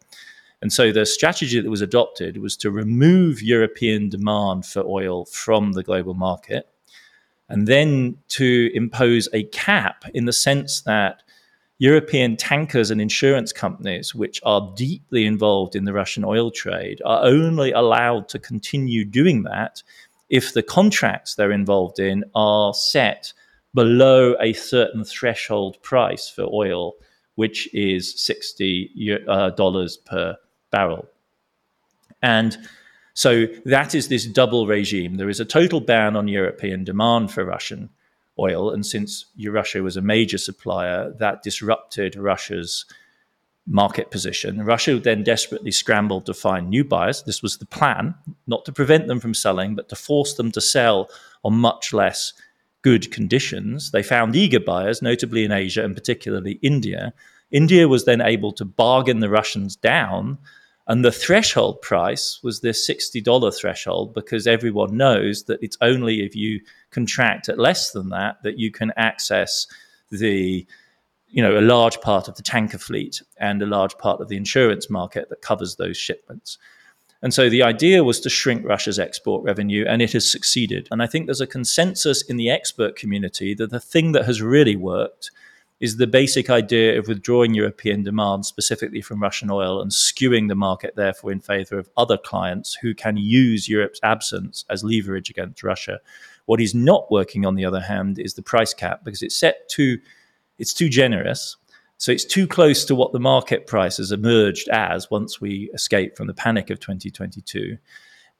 And 0.60 0.72
so 0.72 0.92
the 0.92 1.04
strategy 1.04 1.60
that 1.60 1.68
was 1.68 1.80
adopted 1.80 2.36
was 2.36 2.56
to 2.58 2.70
remove 2.70 3.42
European 3.42 4.08
demand 4.08 4.64
for 4.64 4.84
oil 4.84 5.24
from 5.24 5.72
the 5.72 5.82
global 5.82 6.14
market 6.14 6.68
and 7.48 7.66
then 7.66 8.16
to 8.28 8.70
impose 8.72 9.28
a 9.32 9.42
cap 9.44 10.04
in 10.14 10.24
the 10.24 10.32
sense 10.32 10.82
that 10.82 11.24
European 11.82 12.36
tankers 12.36 12.92
and 12.92 13.00
insurance 13.00 13.52
companies, 13.52 14.14
which 14.14 14.40
are 14.44 14.72
deeply 14.76 15.26
involved 15.26 15.74
in 15.74 15.84
the 15.84 15.92
Russian 15.92 16.24
oil 16.24 16.52
trade, 16.52 17.02
are 17.04 17.24
only 17.24 17.72
allowed 17.72 18.28
to 18.28 18.38
continue 18.38 19.04
doing 19.04 19.42
that 19.42 19.82
if 20.30 20.52
the 20.52 20.62
contracts 20.62 21.34
they're 21.34 21.50
involved 21.50 21.98
in 21.98 22.22
are 22.36 22.72
set 22.72 23.32
below 23.74 24.36
a 24.40 24.52
certain 24.52 25.04
threshold 25.04 25.76
price 25.82 26.28
for 26.28 26.44
oil, 26.52 26.92
which 27.34 27.68
is 27.74 28.14
$60 28.14 29.28
uh, 29.28 29.50
per 30.06 30.36
barrel. 30.70 31.08
And 32.22 32.56
so 33.14 33.46
that 33.64 33.92
is 33.92 34.06
this 34.06 34.24
double 34.26 34.68
regime. 34.68 35.16
There 35.16 35.28
is 35.28 35.40
a 35.40 35.44
total 35.44 35.80
ban 35.80 36.14
on 36.14 36.28
European 36.28 36.84
demand 36.84 37.32
for 37.32 37.44
Russian 37.44 37.90
oil. 38.38 38.70
And 38.70 38.84
since 38.84 39.26
Russia 39.46 39.82
was 39.82 39.96
a 39.96 40.02
major 40.02 40.38
supplier, 40.38 41.12
that 41.18 41.42
disrupted 41.42 42.16
Russia's 42.16 42.84
market 43.66 44.10
position. 44.10 44.64
Russia 44.64 44.98
then 44.98 45.22
desperately 45.22 45.70
scrambled 45.70 46.26
to 46.26 46.34
find 46.34 46.68
new 46.68 46.84
buyers. 46.84 47.22
This 47.22 47.42
was 47.42 47.58
the 47.58 47.66
plan, 47.66 48.14
not 48.46 48.64
to 48.64 48.72
prevent 48.72 49.06
them 49.06 49.20
from 49.20 49.34
selling, 49.34 49.76
but 49.76 49.88
to 49.90 49.96
force 49.96 50.34
them 50.34 50.50
to 50.52 50.60
sell 50.60 51.08
on 51.44 51.54
much 51.54 51.92
less 51.92 52.32
good 52.82 53.12
conditions. 53.12 53.92
They 53.92 54.02
found 54.02 54.34
eager 54.34 54.58
buyers, 54.58 55.02
notably 55.02 55.44
in 55.44 55.52
Asia 55.52 55.84
and 55.84 55.94
particularly 55.94 56.58
India. 56.62 57.14
India 57.52 57.86
was 57.86 58.04
then 58.04 58.20
able 58.20 58.52
to 58.52 58.64
bargain 58.64 59.20
the 59.20 59.28
Russians 59.28 59.76
down 59.76 60.38
and 60.92 61.02
the 61.02 61.10
threshold 61.10 61.80
price 61.80 62.38
was 62.42 62.60
this 62.60 62.86
$60 62.86 63.58
threshold 63.58 64.12
because 64.12 64.46
everyone 64.46 64.94
knows 64.94 65.44
that 65.44 65.58
it's 65.62 65.78
only 65.80 66.22
if 66.22 66.36
you 66.36 66.60
contract 66.90 67.48
at 67.48 67.58
less 67.58 67.92
than 67.92 68.10
that 68.10 68.42
that 68.42 68.58
you 68.58 68.70
can 68.70 68.92
access 68.98 69.66
the 70.10 70.66
you 71.28 71.42
know 71.42 71.58
a 71.58 71.62
large 71.62 71.98
part 72.02 72.28
of 72.28 72.36
the 72.36 72.42
tanker 72.42 72.76
fleet 72.76 73.22
and 73.38 73.62
a 73.62 73.66
large 73.66 73.96
part 73.96 74.20
of 74.20 74.28
the 74.28 74.36
insurance 74.36 74.90
market 74.90 75.30
that 75.30 75.40
covers 75.40 75.76
those 75.76 75.96
shipments. 75.96 76.58
And 77.22 77.32
so 77.32 77.48
the 77.48 77.62
idea 77.62 78.04
was 78.04 78.20
to 78.20 78.28
shrink 78.28 78.62
Russia's 78.62 78.98
export 78.98 79.42
revenue, 79.44 79.86
and 79.88 80.02
it 80.02 80.12
has 80.12 80.30
succeeded. 80.30 80.88
And 80.90 81.02
I 81.02 81.06
think 81.06 81.24
there's 81.24 81.40
a 81.40 81.46
consensus 81.46 82.20
in 82.20 82.36
the 82.36 82.50
expert 82.50 82.96
community 82.96 83.54
that 83.54 83.70
the 83.70 83.80
thing 83.80 84.12
that 84.12 84.26
has 84.26 84.42
really 84.42 84.76
worked 84.76 85.30
is 85.82 85.96
the 85.96 86.06
basic 86.06 86.48
idea 86.48 86.96
of 86.96 87.08
withdrawing 87.08 87.54
European 87.54 88.04
demand 88.04 88.46
specifically 88.46 89.02
from 89.02 89.20
Russian 89.20 89.50
oil 89.50 89.82
and 89.82 89.90
skewing 89.90 90.46
the 90.46 90.54
market, 90.54 90.94
therefore, 90.94 91.32
in 91.32 91.40
favor 91.40 91.76
of 91.76 91.90
other 91.96 92.16
clients 92.16 92.72
who 92.74 92.94
can 92.94 93.16
use 93.16 93.68
Europe's 93.68 93.98
absence 94.04 94.64
as 94.70 94.84
leverage 94.84 95.28
against 95.28 95.64
Russia. 95.64 95.98
What 96.46 96.60
is 96.60 96.72
not 96.72 97.10
working, 97.10 97.44
on 97.44 97.56
the 97.56 97.64
other 97.64 97.80
hand, 97.80 98.20
is 98.20 98.34
the 98.34 98.42
price 98.42 98.72
cap 98.72 99.02
because 99.02 99.22
it's 99.22 99.34
set 99.34 99.68
too, 99.68 99.98
it's 100.60 100.72
too 100.72 100.88
generous. 100.88 101.56
So 101.98 102.12
it's 102.12 102.24
too 102.24 102.46
close 102.46 102.84
to 102.84 102.94
what 102.94 103.12
the 103.12 103.18
market 103.18 103.66
price 103.66 103.96
has 103.96 104.12
emerged 104.12 104.68
as 104.68 105.10
once 105.10 105.40
we 105.40 105.68
escape 105.74 106.16
from 106.16 106.28
the 106.28 106.34
panic 106.34 106.70
of 106.70 106.78
2022. 106.78 107.76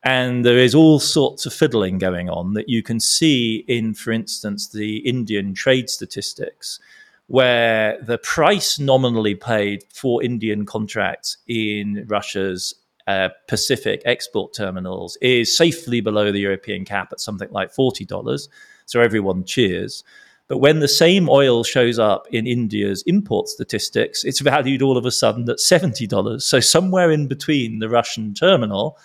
And 0.04 0.44
there 0.44 0.58
is 0.58 0.76
all 0.76 1.00
sorts 1.00 1.44
of 1.44 1.52
fiddling 1.52 1.98
going 1.98 2.30
on 2.30 2.54
that 2.54 2.68
you 2.68 2.84
can 2.84 3.00
see 3.00 3.64
in, 3.66 3.94
for 3.94 4.12
instance, 4.12 4.68
the 4.68 4.98
Indian 4.98 5.54
trade 5.54 5.90
statistics 5.90 6.78
where 7.26 8.00
the 8.02 8.18
price 8.18 8.78
nominally 8.78 9.34
paid 9.34 9.84
for 9.92 10.22
Indian 10.22 10.66
contracts 10.66 11.38
in 11.46 12.04
Russia's 12.08 12.74
uh, 13.06 13.30
Pacific 13.48 14.02
export 14.04 14.54
terminals 14.54 15.16
is 15.20 15.56
safely 15.56 16.00
below 16.00 16.30
the 16.30 16.40
European 16.40 16.84
cap 16.84 17.08
at 17.12 17.20
something 17.20 17.50
like 17.50 17.74
$40. 17.74 18.48
So 18.86 19.00
everyone 19.00 19.44
cheers. 19.44 20.04
But 20.48 20.58
when 20.58 20.80
the 20.80 20.88
same 20.88 21.28
oil 21.28 21.64
shows 21.64 21.98
up 21.98 22.26
in 22.30 22.46
India's 22.46 23.02
import 23.06 23.48
statistics, 23.48 24.24
it's 24.24 24.40
valued 24.40 24.82
all 24.82 24.98
of 24.98 25.06
a 25.06 25.10
sudden 25.10 25.48
at 25.48 25.56
$70. 25.56 26.42
So 26.42 26.60
somewhere 26.60 27.10
in 27.10 27.26
between 27.26 27.78
the 27.78 27.88
Russian 27.88 28.34
terminal 28.34 28.98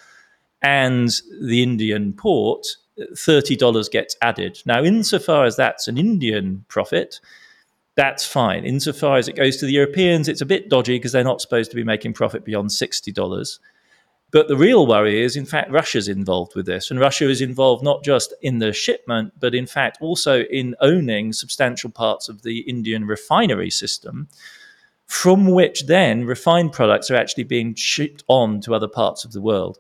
and 0.62 1.10
the 1.42 1.64
Indian 1.64 2.14
port, 2.14 2.68
$30 3.00 3.92
gets 3.92 4.16
added. 4.22 4.60
Now, 4.66 4.84
insofar 4.84 5.46
as 5.46 5.56
that's 5.56 5.88
an 5.88 5.98
Indian 5.98 6.66
profit, 6.68 7.20
that's 7.98 8.26
fine. 8.26 8.64
Insofar 8.64 9.18
as 9.18 9.28
it 9.28 9.36
goes 9.36 9.58
to 9.58 9.66
the 9.66 9.74
Europeans, 9.74 10.28
it's 10.30 10.42
a 10.42 10.46
bit 10.46 10.70
dodgy 10.70 10.98
because 10.98 11.12
they're 11.12 11.24
not 11.24 11.42
supposed 11.42 11.72
to 11.72 11.76
be 11.76 11.84
making 11.84 12.14
profit 12.14 12.46
beyond 12.46 12.70
$60. 12.70 13.60
But 14.30 14.48
the 14.48 14.56
real 14.56 14.86
worry 14.86 15.22
is, 15.22 15.36
in 15.36 15.48
fact, 15.48 15.72
Russia's 15.72 16.08
involved 16.08 16.54
with 16.56 16.68
this. 16.68 16.92
And 16.92 17.00
Russia 17.00 17.28
is 17.28 17.42
involved 17.42 17.84
not 17.84 18.04
just 18.04 18.36
in 18.42 18.60
the 18.60 18.72
shipment, 18.72 19.34
but 19.40 19.56
in 19.56 19.66
fact 19.66 19.98
also 20.00 20.44
in 20.44 20.76
owning 20.80 21.34
substantial 21.34 21.90
parts 21.90 22.30
of 22.30 22.44
the 22.44 22.60
Indian 22.60 23.06
refinery 23.06 23.72
system, 23.72 24.28
from 25.08 25.48
which 25.48 25.88
then 25.88 26.24
refined 26.24 26.74
products 26.74 27.10
are 27.10 27.16
actually 27.16 27.46
being 27.46 27.74
shipped 27.74 28.24
on 28.28 28.62
to 28.62 28.76
other 28.76 28.88
parts 28.88 29.26
of 29.26 29.32
the 29.32 29.42
world 29.42 29.80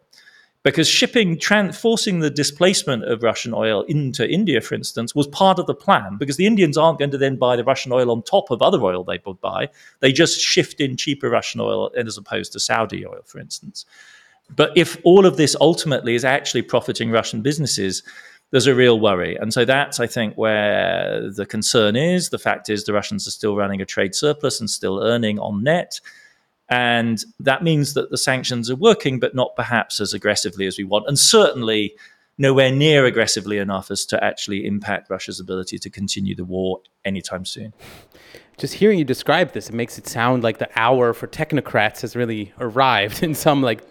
because 0.71 0.89
shipping, 0.89 1.39
forcing 1.71 2.19
the 2.19 2.29
displacement 2.29 3.05
of 3.05 3.23
Russian 3.23 3.53
oil 3.53 3.83
into 3.83 4.29
India, 4.29 4.59
for 4.59 4.75
instance, 4.75 5.15
was 5.15 5.25
part 5.27 5.59
of 5.59 5.65
the 5.65 5.73
plan. 5.73 6.17
Because 6.17 6.35
the 6.35 6.45
Indians 6.45 6.77
aren't 6.77 6.99
going 6.99 7.11
to 7.11 7.17
then 7.17 7.37
buy 7.37 7.55
the 7.55 7.63
Russian 7.63 7.93
oil 7.93 8.11
on 8.11 8.21
top 8.21 8.51
of 8.51 8.61
other 8.61 8.83
oil 8.83 9.05
they 9.05 9.21
would 9.25 9.39
buy; 9.39 9.69
they 10.01 10.11
just 10.11 10.41
shift 10.41 10.81
in 10.81 10.97
cheaper 10.97 11.29
Russian 11.29 11.61
oil 11.61 11.89
as 11.95 12.17
opposed 12.17 12.51
to 12.51 12.59
Saudi 12.59 13.05
oil, 13.05 13.21
for 13.23 13.39
instance. 13.39 13.85
But 14.57 14.71
if 14.75 14.97
all 15.05 15.25
of 15.25 15.37
this 15.37 15.55
ultimately 15.61 16.15
is 16.15 16.25
actually 16.25 16.63
profiting 16.63 17.11
Russian 17.11 17.41
businesses, 17.41 18.03
there's 18.51 18.67
a 18.67 18.75
real 18.75 18.99
worry. 18.99 19.37
And 19.37 19.53
so 19.53 19.63
that's, 19.63 20.01
I 20.01 20.07
think, 20.07 20.35
where 20.35 21.29
the 21.31 21.45
concern 21.45 21.95
is. 21.95 22.29
The 22.29 22.39
fact 22.39 22.69
is, 22.69 22.83
the 22.83 22.93
Russians 22.93 23.25
are 23.25 23.31
still 23.31 23.55
running 23.55 23.81
a 23.81 23.85
trade 23.85 24.15
surplus 24.15 24.59
and 24.59 24.69
still 24.69 24.99
earning 25.01 25.39
on 25.39 25.63
net. 25.63 26.01
And 26.69 27.23
that 27.39 27.63
means 27.63 27.93
that 27.93 28.09
the 28.09 28.17
sanctions 28.17 28.69
are 28.69 28.75
working, 28.75 29.19
but 29.19 29.33
not 29.33 29.55
perhaps 29.55 29.99
as 29.99 30.13
aggressively 30.13 30.67
as 30.67 30.77
we 30.77 30.83
want. 30.83 31.07
And 31.07 31.17
certainly 31.17 31.95
nowhere 32.37 32.71
near 32.71 33.05
aggressively 33.05 33.57
enough 33.57 33.89
as 33.89 34.05
to 34.05 34.23
actually 34.23 34.65
impact 34.65 35.09
Russia's 35.09 35.39
ability 35.39 35.79
to 35.79 35.89
continue 35.89 36.35
the 36.35 36.45
war 36.45 36.81
anytime 37.05 37.45
soon. 37.45 37.73
Just 38.57 38.75
hearing 38.75 38.99
you 38.99 39.05
describe 39.05 39.53
this, 39.53 39.69
it 39.69 39.75
makes 39.75 39.97
it 39.97 40.07
sound 40.07 40.43
like 40.43 40.57
the 40.57 40.69
hour 40.75 41.13
for 41.13 41.27
technocrats 41.27 42.01
has 42.01 42.15
really 42.15 42.53
arrived 42.59 43.23
in 43.27 43.33
some 43.33 43.61
like 43.61 43.83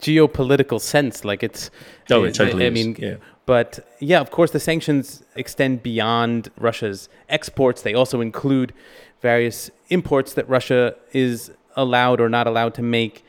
geopolitical 0.00 0.80
sense. 0.80 1.24
Like 1.24 1.42
it's. 1.42 1.70
Oh, 2.10 2.24
it 2.24 2.34
totally 2.34 2.64
I, 2.64 2.68
I 2.68 2.70
mean, 2.70 2.96
yeah. 2.98 3.16
but 3.46 3.86
yeah, 4.00 4.20
of 4.20 4.30
course, 4.30 4.50
the 4.50 4.60
sanctions 4.60 5.22
extend 5.34 5.82
beyond 5.82 6.50
Russia's 6.58 7.08
exports. 7.28 7.82
They 7.82 7.94
also 7.94 8.20
include 8.20 8.72
various 9.20 9.70
imports 9.88 10.34
that 10.34 10.48
Russia 10.48 10.94
is 11.12 11.52
allowed 11.76 12.20
or 12.20 12.28
not 12.28 12.46
allowed 12.46 12.74
to 12.74 12.82
make. 12.82 13.24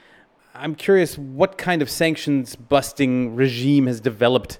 I'm 0.53 0.75
curious 0.75 1.17
what 1.17 1.57
kind 1.57 1.81
of 1.81 1.89
sanctions 1.89 2.55
busting 2.55 3.35
regime 3.35 3.87
has 3.87 3.99
developed 3.99 4.59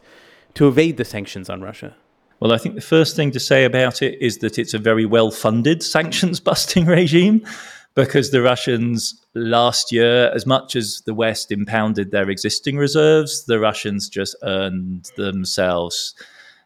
to 0.55 0.67
evade 0.67 0.97
the 0.97 1.05
sanctions 1.05 1.49
on 1.49 1.61
Russia. 1.61 1.95
Well, 2.39 2.51
I 2.51 2.57
think 2.57 2.75
the 2.75 2.81
first 2.81 3.15
thing 3.15 3.31
to 3.31 3.39
say 3.39 3.63
about 3.63 4.01
it 4.01 4.21
is 4.21 4.39
that 4.39 4.59
it's 4.59 4.73
a 4.73 4.79
very 4.79 5.05
well 5.05 5.31
funded 5.31 5.81
sanctions 5.95 6.39
busting 6.39 6.85
regime 6.85 7.45
because 7.95 8.31
the 8.31 8.41
Russians 8.41 9.23
last 9.35 9.91
year, 9.91 10.31
as 10.33 10.45
much 10.45 10.75
as 10.75 11.01
the 11.05 11.13
West 11.13 11.51
impounded 11.51 12.11
their 12.11 12.29
existing 12.29 12.77
reserves, 12.77 13.45
the 13.45 13.59
Russians 13.59 14.09
just 14.09 14.35
earned 14.43 15.11
themselves 15.15 16.15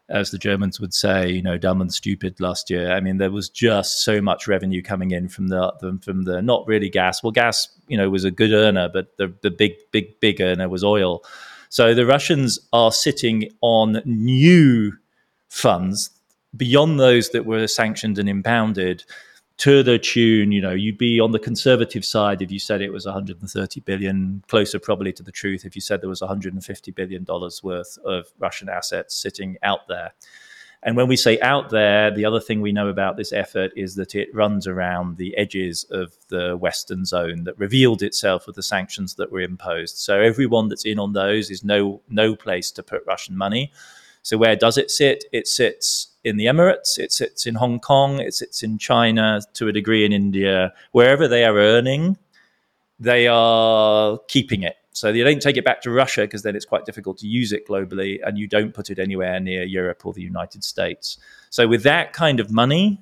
as 0.08 0.30
the 0.30 0.38
Germans 0.38 0.80
would 0.80 0.94
say, 0.94 1.30
you 1.30 1.42
know, 1.42 1.58
dumb 1.58 1.80
and 1.80 1.92
stupid 1.92 2.40
last 2.40 2.70
year. 2.70 2.92
I 2.92 3.00
mean, 3.00 3.18
there 3.18 3.30
was 3.30 3.48
just 3.48 4.02
so 4.02 4.20
much 4.20 4.48
revenue 4.48 4.82
coming 4.82 5.10
in 5.10 5.28
from 5.28 5.48
the, 5.48 5.98
from 6.02 6.22
the 6.22 6.40
not 6.40 6.66
really 6.66 6.88
gas. 6.88 7.22
Well, 7.22 7.32
gas, 7.32 7.68
you 7.88 7.96
know, 7.96 8.08
was 8.08 8.24
a 8.24 8.30
good 8.30 8.52
earner, 8.52 8.88
but 8.88 9.16
the 9.18 9.34
the 9.42 9.50
big 9.50 9.74
big 9.90 10.18
big 10.20 10.40
earner 10.40 10.68
was 10.68 10.82
oil. 10.82 11.22
So 11.68 11.94
the 11.94 12.06
Russians 12.06 12.58
are 12.72 12.92
sitting 12.92 13.50
on 13.60 14.00
new 14.04 14.92
funds 15.48 16.10
beyond 16.56 16.98
those 16.98 17.30
that 17.30 17.44
were 17.44 17.66
sanctioned 17.66 18.18
and 18.18 18.28
impounded 18.28 19.04
to 19.58 19.82
the 19.82 19.98
tune, 19.98 20.52
you 20.52 20.60
know, 20.60 20.70
you'd 20.70 20.98
be 20.98 21.18
on 21.18 21.32
the 21.32 21.38
conservative 21.38 22.04
side 22.04 22.42
if 22.42 22.50
you 22.50 22.60
said 22.60 22.80
it 22.80 22.92
was 22.92 23.06
130 23.06 23.80
billion, 23.80 24.42
closer 24.46 24.78
probably 24.78 25.12
to 25.12 25.22
the 25.22 25.32
truth 25.32 25.64
if 25.64 25.74
you 25.74 25.80
said 25.80 26.00
there 26.00 26.08
was 26.08 26.20
150 26.20 26.90
billion 26.92 27.24
dollars 27.24 27.62
worth 27.62 27.98
of 28.04 28.26
Russian 28.38 28.68
assets 28.68 29.16
sitting 29.16 29.56
out 29.62 29.88
there. 29.88 30.12
And 30.84 30.96
when 30.96 31.08
we 31.08 31.16
say 31.16 31.40
out 31.40 31.70
there, 31.70 32.12
the 32.12 32.24
other 32.24 32.38
thing 32.38 32.60
we 32.60 32.70
know 32.70 32.86
about 32.86 33.16
this 33.16 33.32
effort 33.32 33.72
is 33.74 33.96
that 33.96 34.14
it 34.14 34.32
runs 34.32 34.68
around 34.68 35.16
the 35.16 35.36
edges 35.36 35.84
of 35.90 36.14
the 36.28 36.56
Western 36.56 37.04
zone 37.04 37.42
that 37.44 37.58
revealed 37.58 38.00
itself 38.00 38.46
with 38.46 38.54
the 38.54 38.62
sanctions 38.62 39.16
that 39.16 39.32
were 39.32 39.40
imposed. 39.40 39.96
So 39.96 40.20
everyone 40.20 40.68
that's 40.68 40.84
in 40.84 41.00
on 41.00 41.14
those 41.14 41.50
is 41.50 41.64
no 41.64 42.00
no 42.08 42.36
place 42.36 42.70
to 42.72 42.84
put 42.84 43.02
Russian 43.06 43.36
money. 43.36 43.72
So 44.28 44.36
where 44.36 44.56
does 44.56 44.76
it 44.76 44.90
sit? 44.90 45.24
It 45.32 45.48
sits 45.48 46.08
in 46.22 46.36
the 46.36 46.44
Emirates, 46.44 46.98
it 46.98 47.12
sits 47.12 47.46
in 47.46 47.54
Hong 47.54 47.80
Kong, 47.80 48.20
it 48.20 48.34
sits 48.34 48.62
in 48.62 48.76
China, 48.76 49.40
to 49.54 49.68
a 49.68 49.72
degree 49.72 50.04
in 50.04 50.12
India. 50.12 50.74
Wherever 50.92 51.26
they 51.26 51.44
are 51.44 51.56
earning, 51.56 52.18
they 53.00 53.26
are 53.26 54.18
keeping 54.28 54.64
it. 54.64 54.76
So 54.92 55.08
you 55.08 55.24
don't 55.24 55.40
take 55.40 55.56
it 55.56 55.64
back 55.64 55.80
to 55.80 55.90
Russia 55.90 56.24
because 56.24 56.42
then 56.42 56.56
it's 56.56 56.66
quite 56.66 56.84
difficult 56.84 57.16
to 57.20 57.26
use 57.26 57.52
it 57.52 57.66
globally, 57.66 58.18
and 58.22 58.36
you 58.36 58.46
don't 58.46 58.74
put 58.74 58.90
it 58.90 58.98
anywhere 58.98 59.40
near 59.40 59.62
Europe 59.62 60.04
or 60.04 60.12
the 60.12 60.20
United 60.20 60.62
States. 60.62 61.16
So 61.48 61.66
with 61.66 61.82
that 61.84 62.12
kind 62.12 62.38
of 62.38 62.52
money, 62.52 63.00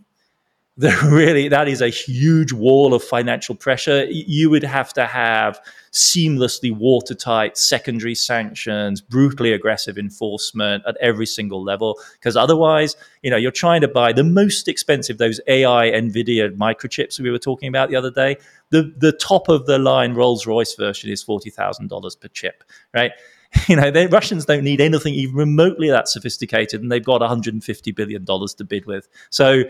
really 1.04 1.48
that 1.48 1.68
is 1.68 1.80
a 1.80 1.88
huge 1.88 2.52
wall 2.52 2.92
of 2.92 3.02
financial 3.02 3.54
pressure. 3.54 4.04
You 4.10 4.50
would 4.50 4.62
have 4.62 4.92
to 4.92 5.06
have 5.06 5.58
seamlessly 5.90 6.70
watertight 6.70 7.56
secondary 7.56 8.14
sanctions, 8.14 9.00
brutally 9.00 9.54
aggressive 9.54 9.96
enforcement 9.96 10.84
at 10.86 10.94
every 11.00 11.24
single 11.24 11.64
level. 11.64 11.98
Because 12.12 12.36
otherwise, 12.36 12.94
you 13.22 13.30
know, 13.30 13.38
you're 13.38 13.50
trying 13.50 13.80
to 13.80 13.88
buy 13.88 14.12
the 14.12 14.22
most 14.22 14.68
expensive 14.68 15.16
those 15.16 15.40
AI 15.46 15.90
NVIDIA 15.92 16.54
microchips 16.54 17.18
we 17.18 17.30
were 17.30 17.38
talking 17.38 17.70
about 17.70 17.88
the 17.88 17.96
other 17.96 18.10
day. 18.10 18.36
The 18.68 18.92
the 18.98 19.12
top 19.12 19.48
of 19.48 19.64
the 19.64 19.78
line 19.78 20.12
Rolls 20.12 20.46
Royce 20.46 20.74
version 20.74 21.08
is 21.08 21.22
forty 21.22 21.48
thousand 21.48 21.88
dollars 21.88 22.16
per 22.16 22.28
chip, 22.28 22.62
right? 22.92 23.12
You 23.68 23.76
know, 23.76 23.90
the 23.90 24.08
Russians 24.08 24.44
don't 24.44 24.64
need 24.64 24.80
anything 24.80 25.14
even 25.14 25.34
remotely 25.34 25.88
that 25.88 26.08
sophisticated, 26.08 26.82
and 26.82 26.92
they've 26.92 27.04
got 27.04 27.20
150 27.20 27.90
billion 27.92 28.24
dollars 28.24 28.54
to 28.54 28.64
bid 28.64 28.86
with. 28.86 29.08
So 29.30 29.62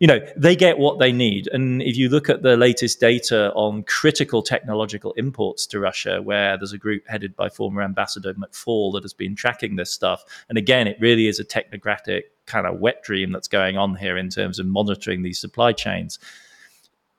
you 0.00 0.06
know, 0.06 0.18
they 0.34 0.56
get 0.56 0.78
what 0.78 0.98
they 0.98 1.12
need. 1.12 1.46
And 1.52 1.82
if 1.82 1.94
you 1.94 2.08
look 2.08 2.30
at 2.30 2.42
the 2.42 2.56
latest 2.56 3.00
data 3.00 3.52
on 3.52 3.82
critical 3.82 4.42
technological 4.42 5.12
imports 5.12 5.66
to 5.68 5.78
Russia, 5.78 6.22
where 6.22 6.56
there's 6.56 6.72
a 6.72 6.78
group 6.78 7.06
headed 7.06 7.36
by 7.36 7.50
former 7.50 7.82
Ambassador 7.82 8.32
McFaul 8.32 8.94
that 8.94 9.04
has 9.04 9.12
been 9.12 9.36
tracking 9.36 9.76
this 9.76 9.92
stuff. 9.92 10.24
And 10.48 10.56
again, 10.56 10.86
it 10.86 10.96
really 11.00 11.26
is 11.26 11.38
a 11.38 11.44
technocratic 11.44 12.22
kind 12.46 12.66
of 12.66 12.80
wet 12.80 13.02
dream 13.02 13.30
that's 13.30 13.46
going 13.46 13.76
on 13.76 13.94
here 13.94 14.16
in 14.16 14.30
terms 14.30 14.58
of 14.58 14.64
monitoring 14.64 15.22
these 15.22 15.38
supply 15.38 15.72
chains 15.72 16.18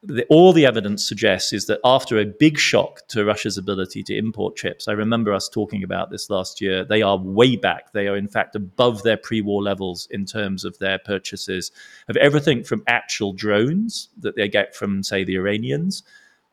the, 0.03 0.25
all 0.29 0.51
the 0.51 0.65
evidence 0.65 1.07
suggests 1.07 1.53
is 1.53 1.67
that 1.67 1.79
after 1.85 2.17
a 2.17 2.25
big 2.25 2.57
shock 2.57 3.07
to 3.09 3.23
Russia's 3.23 3.57
ability 3.57 4.01
to 4.03 4.17
import 4.17 4.55
chips, 4.55 4.87
I 4.87 4.93
remember 4.93 5.31
us 5.31 5.47
talking 5.47 5.83
about 5.83 6.09
this 6.09 6.29
last 6.29 6.59
year, 6.59 6.83
they 6.83 7.01
are 7.01 7.17
way 7.17 7.55
back. 7.55 7.93
They 7.93 8.07
are, 8.07 8.17
in 8.17 8.27
fact, 8.27 8.55
above 8.55 9.03
their 9.03 9.17
pre 9.17 9.41
war 9.41 9.61
levels 9.61 10.07
in 10.09 10.25
terms 10.25 10.65
of 10.65 10.77
their 10.79 10.97
purchases 10.97 11.71
of 12.07 12.17
everything 12.17 12.63
from 12.63 12.83
actual 12.87 13.33
drones 13.33 14.09
that 14.19 14.35
they 14.35 14.47
get 14.47 14.75
from, 14.75 15.03
say, 15.03 15.23
the 15.23 15.35
Iranians 15.35 16.01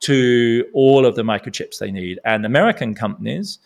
to 0.01 0.67
all 0.75 1.07
of 1.07 1.17
the 1.17 1.23
microchips 1.23 1.79
they 1.79 1.91
need. 1.91 2.19
And 2.25 2.45
American 2.45 2.95
companies 2.95 3.59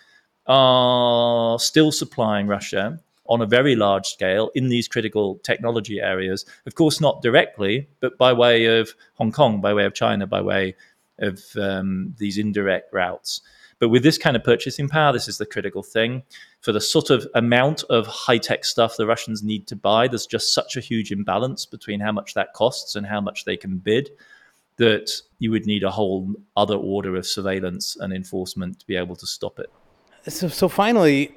are 0.46 1.58
still 1.58 1.90
supplying 1.92 2.46
Russia 2.46 3.00
on 3.32 3.40
a 3.40 3.46
very 3.46 3.74
large 3.74 4.06
scale 4.06 4.50
in 4.54 4.68
these 4.68 4.86
critical 4.86 5.38
technology 5.42 6.00
areas. 6.00 6.44
Of 6.66 6.74
course, 6.74 7.00
not 7.00 7.22
directly, 7.22 7.88
but 8.00 8.18
by 8.18 8.34
way 8.34 8.66
of 8.66 8.94
Hong 9.14 9.32
Kong, 9.32 9.62
by 9.62 9.72
way 9.72 9.86
of 9.86 9.94
China, 9.94 10.26
by 10.26 10.42
way 10.42 10.76
of 11.18 11.40
um, 11.56 12.14
these 12.18 12.36
indirect 12.36 12.92
routes. 12.92 13.40
But 13.78 13.88
with 13.88 14.02
this 14.02 14.18
kind 14.18 14.36
of 14.36 14.44
purchasing 14.44 14.86
power, 14.86 15.14
this 15.14 15.28
is 15.28 15.38
the 15.38 15.46
critical 15.46 15.82
thing. 15.82 16.24
For 16.60 16.72
the 16.72 16.80
sort 16.80 17.08
of 17.08 17.26
amount 17.34 17.84
of 17.88 18.06
high 18.06 18.36
tech 18.36 18.66
stuff 18.66 18.98
the 18.98 19.06
Russians 19.06 19.42
need 19.42 19.66
to 19.68 19.76
buy, 19.76 20.08
there's 20.08 20.26
just 20.26 20.52
such 20.52 20.76
a 20.76 20.80
huge 20.80 21.10
imbalance 21.10 21.64
between 21.64 22.00
how 22.00 22.12
much 22.12 22.34
that 22.34 22.52
costs 22.52 22.96
and 22.96 23.06
how 23.06 23.22
much 23.22 23.46
they 23.46 23.56
can 23.56 23.78
bid 23.78 24.10
that 24.76 25.10
you 25.38 25.50
would 25.50 25.64
need 25.64 25.84
a 25.84 25.90
whole 25.90 26.34
other 26.54 26.76
order 26.76 27.16
of 27.16 27.26
surveillance 27.26 27.96
and 27.98 28.12
enforcement 28.12 28.78
to 28.80 28.86
be 28.86 28.94
able 28.94 29.16
to 29.16 29.26
stop 29.26 29.58
it. 29.58 29.70
So, 30.28 30.48
so 30.48 30.68
finally, 30.68 31.34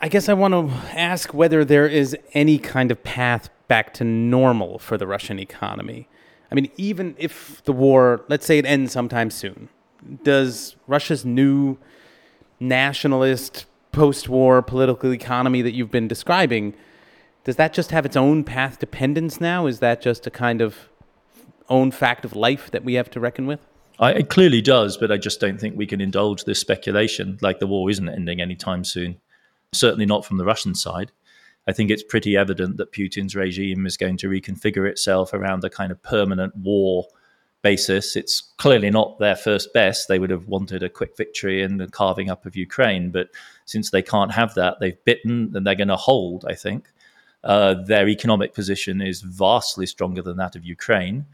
I 0.00 0.08
guess 0.08 0.28
I 0.28 0.34
want 0.34 0.54
to 0.54 0.74
ask 0.96 1.34
whether 1.34 1.64
there 1.64 1.86
is 1.86 2.16
any 2.32 2.58
kind 2.58 2.90
of 2.90 3.02
path 3.02 3.50
back 3.66 3.92
to 3.94 4.04
normal 4.04 4.78
for 4.78 4.96
the 4.96 5.06
Russian 5.06 5.40
economy. 5.40 6.08
I 6.52 6.54
mean, 6.54 6.70
even 6.76 7.16
if 7.18 7.62
the 7.64 7.72
war, 7.72 8.24
let's 8.28 8.46
say 8.46 8.58
it 8.58 8.64
ends 8.64 8.92
sometime 8.92 9.30
soon, 9.30 9.68
does 10.22 10.76
Russia's 10.86 11.24
new 11.24 11.78
nationalist 12.60 13.66
post-war 13.90 14.62
political 14.62 15.12
economy 15.12 15.62
that 15.62 15.72
you've 15.72 15.90
been 15.90 16.08
describing 16.08 16.74
does 17.44 17.56
that 17.56 17.72
just 17.72 17.92
have 17.92 18.04
its 18.04 18.16
own 18.16 18.44
path 18.44 18.78
dependence 18.78 19.40
now? 19.40 19.66
Is 19.66 19.78
that 19.78 20.02
just 20.02 20.26
a 20.26 20.30
kind 20.30 20.60
of 20.60 20.90
own 21.70 21.90
fact 21.90 22.26
of 22.26 22.36
life 22.36 22.70
that 22.72 22.84
we 22.84 22.92
have 22.94 23.10
to 23.12 23.20
reckon 23.20 23.46
with? 23.46 23.60
I, 23.98 24.12
it 24.12 24.30
clearly 24.30 24.62
does 24.62 24.96
but 24.96 25.10
i 25.10 25.16
just 25.16 25.40
don't 25.40 25.60
think 25.60 25.76
we 25.76 25.84
can 25.84 26.00
indulge 26.00 26.44
this 26.44 26.60
speculation 26.60 27.36
like 27.40 27.58
the 27.58 27.66
war 27.66 27.90
isn't 27.90 28.08
ending 28.08 28.40
anytime 28.40 28.84
soon 28.84 29.16
certainly 29.72 30.06
not 30.06 30.24
from 30.24 30.38
the 30.38 30.44
Russian 30.44 30.74
side. 30.74 31.12
I 31.66 31.72
think 31.72 31.90
it's 31.90 32.02
pretty 32.02 32.36
evident 32.36 32.78
that 32.78 32.92
Putin's 32.92 33.36
regime 33.36 33.86
is 33.86 33.98
going 33.98 34.16
to 34.18 34.28
reconfigure 34.28 34.88
itself 34.88 35.34
around 35.34 35.64
a 35.64 35.70
kind 35.70 35.92
of 35.92 36.02
permanent 36.02 36.56
war 36.56 37.06
basis. 37.62 38.16
It's 38.16 38.40
clearly 38.56 38.90
not 38.90 39.18
their 39.18 39.36
first 39.36 39.72
best. 39.74 40.08
They 40.08 40.18
would 40.18 40.30
have 40.30 40.48
wanted 40.48 40.82
a 40.82 40.88
quick 40.88 41.16
victory 41.16 41.62
in 41.62 41.76
the 41.76 41.88
carving 41.88 42.30
up 42.30 42.46
of 42.46 42.56
Ukraine, 42.56 43.10
but 43.10 43.28
since 43.66 43.90
they 43.90 44.02
can't 44.02 44.32
have 44.32 44.54
that, 44.54 44.80
they've 44.80 45.04
bitten 45.04 45.52
and 45.54 45.66
they're 45.66 45.74
going 45.74 45.88
to 45.88 45.96
hold, 45.96 46.46
I 46.48 46.54
think. 46.54 46.88
Uh, 47.44 47.74
their 47.74 48.08
economic 48.08 48.54
position 48.54 49.00
is 49.00 49.20
vastly 49.20 49.86
stronger 49.86 50.22
than 50.22 50.38
that 50.38 50.56
of 50.56 50.64
Ukraine. 50.64 51.26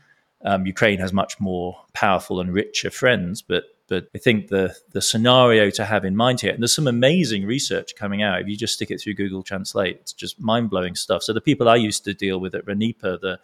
Um, 0.44 0.66
Ukraine 0.66 0.98
has 0.98 1.12
much 1.12 1.40
more 1.40 1.80
powerful 1.92 2.40
and 2.40 2.52
richer 2.52 2.90
friends, 2.90 3.40
but 3.40 3.64
but 3.88 4.08
I 4.14 4.18
think 4.18 4.48
the 4.48 4.74
the 4.92 5.02
scenario 5.02 5.70
to 5.70 5.84
have 5.84 6.04
in 6.04 6.16
mind 6.16 6.40
here, 6.40 6.52
and 6.52 6.62
there's 6.62 6.74
some 6.74 6.86
amazing 6.86 7.44
research 7.44 7.94
coming 7.96 8.22
out. 8.22 8.40
If 8.40 8.48
you 8.48 8.56
just 8.56 8.74
stick 8.74 8.90
it 8.90 9.00
through 9.00 9.14
Google 9.14 9.42
Translate, 9.42 9.96
it's 9.96 10.12
just 10.12 10.40
mind 10.40 10.70
blowing 10.70 10.94
stuff. 10.94 11.22
So 11.22 11.32
the 11.32 11.40
people 11.40 11.68
I 11.68 11.76
used 11.76 12.04
to 12.04 12.14
deal 12.14 12.38
with 12.38 12.54
at 12.54 12.66
RANEPA, 12.66 13.20
the 13.20 13.38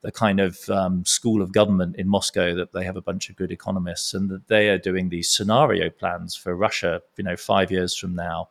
the 0.00 0.12
kind 0.12 0.38
of 0.38 0.68
um, 0.70 1.04
school 1.04 1.42
of 1.42 1.52
government 1.52 1.96
in 1.96 2.08
Moscow, 2.08 2.54
that 2.54 2.72
they 2.72 2.84
have 2.84 2.96
a 2.96 3.02
bunch 3.02 3.30
of 3.30 3.36
good 3.36 3.50
economists, 3.50 4.14
and 4.14 4.28
that 4.28 4.48
they 4.48 4.68
are 4.68 4.78
doing 4.78 5.08
these 5.08 5.34
scenario 5.34 5.90
plans 5.90 6.36
for 6.36 6.54
Russia. 6.54 7.00
You 7.16 7.24
know, 7.24 7.36
five 7.36 7.70
years 7.70 7.96
from 7.96 8.14
now. 8.14 8.48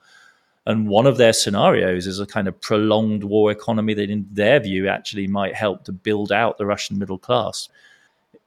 And 0.65 0.89
one 0.89 1.07
of 1.07 1.15
their 1.15 1.31
scenarios 1.31 2.07
is 2.07 2.19
a 2.19 2.25
kind 2.25 2.45
of 2.45 2.59
prolonged 2.59 3.23
war 3.23 3.51
economy 3.51 3.93
that, 3.93 4.09
in 4.09 4.27
their 4.29 4.59
view, 4.59 4.89
actually 4.89 5.25
might 5.25 5.55
help 5.55 5.85
to 5.85 5.93
build 5.93 6.29
out 6.29 6.57
the 6.57 6.65
Russian 6.65 6.99
middle 6.99 7.17
class 7.17 7.69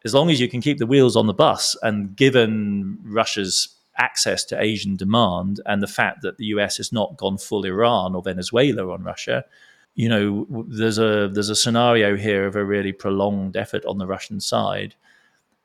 as 0.05 0.15
long 0.15 0.31
as 0.31 0.41
you 0.41 0.49
can 0.49 0.61
keep 0.61 0.79
the 0.79 0.87
wheels 0.87 1.17
on 1.17 1.27
the 1.27 1.35
bus, 1.35 1.77
and 1.83 2.17
given 2.17 2.99
Russia's 3.05 3.69
access 3.99 4.45
to 4.45 4.61
Asian 4.61 4.97
demand 4.97 5.61
and 5.67 5.83
the 5.83 5.87
fact 5.87 6.23
that 6.23 6.39
the 6.39 6.47
US 6.47 6.79
has 6.79 6.93
not 6.93 7.17
gone 7.17 7.37
full 7.37 7.65
Iran 7.65 8.15
or 8.15 8.23
Venezuela 8.23 8.91
on 8.93 9.03
Russia, 9.03 9.45
you 9.95 10.09
know, 10.09 10.47
there's 10.69 10.99
a 10.99 11.29
there's 11.29 11.51
a 11.51 11.57
scenario 11.57 12.17
here 12.17 12.47
of 12.47 12.57
a 12.57 12.65
really 12.65 12.93
prolonged 12.93 13.57
effort 13.57 13.85
on 13.85 13.99
the 13.99 14.07
Russian 14.07 14.41
side, 14.41 14.95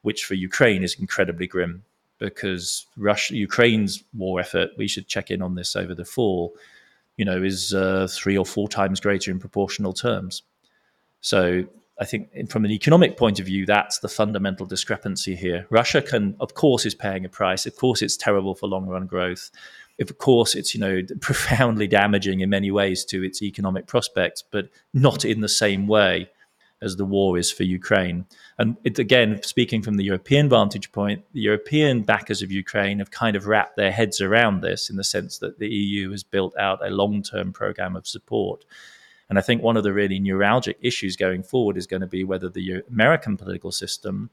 which 0.02 0.26
for 0.26 0.34
Ukraine 0.34 0.84
is 0.84 1.00
incredibly 1.00 1.48
grim 1.48 1.84
because 2.18 2.88
Russia 2.98 3.36
Ukraine's 3.36 4.04
war 4.14 4.40
effort. 4.40 4.72
We 4.78 4.88
should 4.88 5.08
check 5.08 5.32
in 5.32 5.42
on 5.42 5.56
this 5.56 5.76
over 5.76 5.96
the 5.96 6.06
fall. 6.06 6.54
You 7.18 7.24
know, 7.24 7.42
is 7.42 7.74
uh, 7.74 8.08
three 8.12 8.38
or 8.38 8.46
four 8.46 8.68
times 8.68 9.00
greater 9.00 9.32
in 9.32 9.40
proportional 9.40 9.94
terms. 9.94 10.44
So 11.22 11.64
I 12.00 12.06
think 12.06 12.50
from 12.50 12.66
an 12.66 12.72
economic 12.72 13.16
point 13.16 13.40
of 13.40 13.46
view, 13.46 13.66
that's 13.66 14.00
the 14.00 14.10
fundamental 14.10 14.66
discrepancy 14.66 15.36
here. 15.36 15.66
Russia 15.70 16.02
can, 16.02 16.36
of 16.40 16.54
course, 16.54 16.86
is 16.86 16.94
paying 16.94 17.24
a 17.24 17.30
price. 17.30 17.66
Of 17.66 17.78
course, 17.78 18.02
it's 18.02 18.18
terrible 18.18 18.54
for 18.54 18.68
long 18.68 18.88
run 18.88 19.06
growth. 19.06 19.50
Of 20.02 20.18
course, 20.18 20.56
it's 20.56 20.76
you 20.76 20.82
know 20.82 21.02
profoundly 21.22 21.88
damaging 21.88 22.42
in 22.42 22.50
many 22.50 22.70
ways 22.70 23.06
to 23.06 23.24
its 23.24 23.42
economic 23.42 23.88
prospects, 23.88 24.44
but 24.52 24.70
not 24.94 25.24
in 25.24 25.40
the 25.40 25.50
same 25.50 25.88
way 25.88 26.30
as 26.82 26.98
the 26.98 27.06
war 27.06 27.38
is 27.38 27.52
for 27.52 27.64
Ukraine. 27.64 28.26
And 28.60 28.76
it, 28.84 29.00
again, 29.00 29.42
speaking 29.42 29.82
from 29.82 29.96
the 29.96 30.04
European 30.04 30.50
vantage 30.50 30.92
point, 30.92 31.24
the 31.34 31.42
European 31.42 32.04
backers 32.04 32.42
of 32.42 32.52
Ukraine 32.52 33.00
have 33.00 33.12
kind 33.12 33.38
of 33.38 33.48
wrapped 33.48 33.78
their 33.78 33.92
heads 33.92 34.20
around 34.20 34.62
this 34.62 34.90
in 34.90 34.98
the 34.98 35.04
sense 35.04 35.40
that 35.40 35.60
the 35.60 35.70
EU 35.70 36.12
has 36.12 36.24
built 36.24 36.56
out 36.58 36.86
a 36.86 36.90
long 36.90 37.24
term 37.24 37.54
program 37.54 37.96
of 37.96 38.06
support. 38.06 38.66
And 39.30 39.40
I 39.40 39.42
think 39.42 39.62
one 39.62 39.78
of 39.78 39.84
the 39.84 39.94
really 39.94 40.20
neuralgic 40.20 40.76
issues 40.82 41.16
going 41.16 41.44
forward 41.44 41.78
is 41.78 41.88
going 41.88 42.02
to 42.02 42.08
be 42.08 42.24
whether 42.24 42.50
the 42.50 42.84
American 42.90 43.38
political 43.38 43.72
system, 43.72 44.30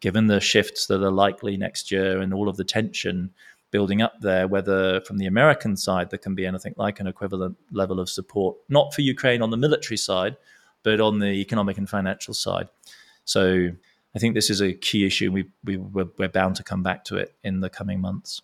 given 0.00 0.28
the 0.28 0.40
shifts 0.40 0.86
that 0.86 1.02
are 1.02 1.10
likely 1.10 1.56
next 1.56 1.90
year 1.90 2.20
and 2.20 2.32
all 2.32 2.48
of 2.48 2.56
the 2.56 2.64
tension 2.64 3.30
building 3.70 4.00
up 4.00 4.14
there, 4.20 4.46
whether 4.46 5.00
from 5.02 5.18
the 5.18 5.26
American 5.26 5.76
side 5.76 6.10
there 6.10 6.18
can 6.18 6.34
be 6.34 6.46
anything 6.46 6.74
like 6.76 7.00
an 7.00 7.06
equivalent 7.06 7.56
level 7.72 8.00
of 8.00 8.08
support, 8.08 8.56
not 8.68 8.94
for 8.94 9.02
Ukraine 9.02 9.42
on 9.42 9.50
the 9.50 9.56
military 9.56 9.96
side, 9.96 10.36
but 10.82 11.00
on 11.00 11.18
the 11.18 11.32
economic 11.32 11.76
and 11.76 11.88
financial 11.88 12.32
side. 12.32 12.68
So 13.24 13.70
I 14.14 14.18
think 14.18 14.34
this 14.34 14.50
is 14.50 14.62
a 14.62 14.72
key 14.72 15.04
issue. 15.04 15.30
We, 15.30 15.50
we, 15.64 15.76
we're, 15.76 16.08
we're 16.16 16.28
bound 16.28 16.56
to 16.56 16.62
come 16.62 16.82
back 16.82 17.04
to 17.04 17.16
it 17.16 17.34
in 17.44 17.60
the 17.60 17.68
coming 17.68 18.00
months. 18.00 18.40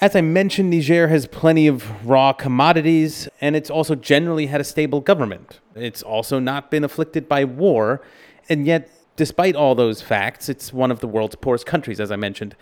As 0.00 0.16
I 0.16 0.20
mentioned, 0.20 0.70
Niger 0.70 1.06
has 1.06 1.28
plenty 1.28 1.68
of 1.68 2.04
raw 2.04 2.32
commodities, 2.32 3.28
and 3.40 3.54
it's 3.54 3.70
also 3.70 3.94
generally 3.94 4.46
had 4.46 4.60
a 4.60 4.64
stable 4.64 5.00
government. 5.00 5.60
It's 5.76 6.02
also 6.02 6.40
not 6.40 6.72
been 6.72 6.82
afflicted 6.82 7.28
by 7.28 7.44
war, 7.44 8.02
and 8.48 8.66
yet, 8.66 8.90
despite 9.16 9.54
all 9.54 9.74
those 9.74 10.02
facts, 10.02 10.48
it's 10.48 10.72
one 10.72 10.90
of 10.90 11.00
the 11.00 11.08
world's 11.08 11.36
poorest 11.36 11.66
countries, 11.66 12.00
as 12.00 12.10
I 12.10 12.16
mentioned. 12.16 12.56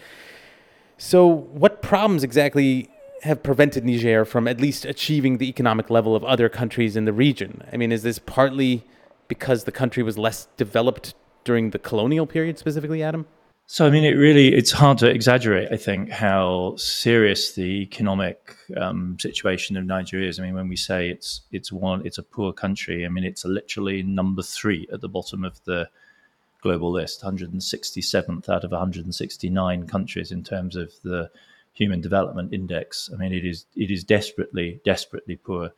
So, 0.99 1.27
what 1.27 1.83
problems 1.83 2.23
exactly 2.23 2.90
have 3.23 3.43
prevented 3.43 3.85
Niger 3.85 4.25
from 4.25 4.49
at 4.49 4.61
least 4.61 4.85
achieving 4.85 5.38
the 5.38 5.49
economic 5.49 5.90
level 5.90 6.14
of 6.16 6.25
other 6.25 6.49
countries 6.49 6.97
in 6.97 7.05
the 7.05 7.12
region? 7.12 7.62
I 7.73 7.77
mean, 7.77 7.93
is 7.93 8.03
this 8.03 8.19
partly 8.19 8.85
because 9.29 9.64
the 9.64 9.73
country 9.73 10.03
was 10.03 10.19
less 10.19 10.49
developed 10.57 11.14
during 11.45 11.71
the 11.71 11.79
colonial 11.79 12.27
period, 12.27 12.59
specifically, 12.59 13.03
Adam? 13.03 13.27
So, 13.72 13.87
I 13.87 13.90
mean, 13.90 14.02
it 14.02 14.16
really, 14.16 14.52
it's 14.52 14.72
hard 14.72 14.98
to 14.98 15.09
exaggerate, 15.09 15.68
I 15.70 15.76
think, 15.76 16.11
how 16.11 16.74
serious 16.76 17.52
the 17.52 17.83
economic 17.83 18.56
um, 18.76 19.16
situation 19.20 19.76
of 19.76 19.85
Nigeria 19.85 20.28
is. 20.28 20.40
I 20.40 20.42
mean, 20.42 20.54
when 20.54 20.68
we 20.68 20.74
say 20.74 21.09
it's, 21.09 21.42
it's 21.52 21.70
one, 21.70 22.04
it's 22.04 22.18
a 22.18 22.24
poor 22.24 22.52
country, 22.52 23.06
I 23.06 23.09
mean, 23.11 23.22
it's 23.22 23.44
literally 23.44 24.02
number 24.02 24.42
three 24.42 24.88
at 24.92 25.02
the 25.02 25.09
bottom 25.09 25.44
of 25.44 25.62
the 25.66 25.88
global 26.62 26.90
list, 26.90 27.22
167th 27.22 28.48
out 28.48 28.64
of 28.64 28.72
169 28.72 29.87
countries 29.87 30.33
in 30.33 30.42
terms 30.42 30.74
of 30.74 30.92
the 31.04 31.30
Human 31.74 32.00
Development 32.00 32.52
Index. 32.52 33.09
I 33.14 33.18
mean, 33.18 33.33
it 33.33 33.46
is 33.46 33.66
it 33.76 33.92
is 33.92 34.02
desperately, 34.02 34.80
desperately 34.85 35.37
poor. 35.37 35.70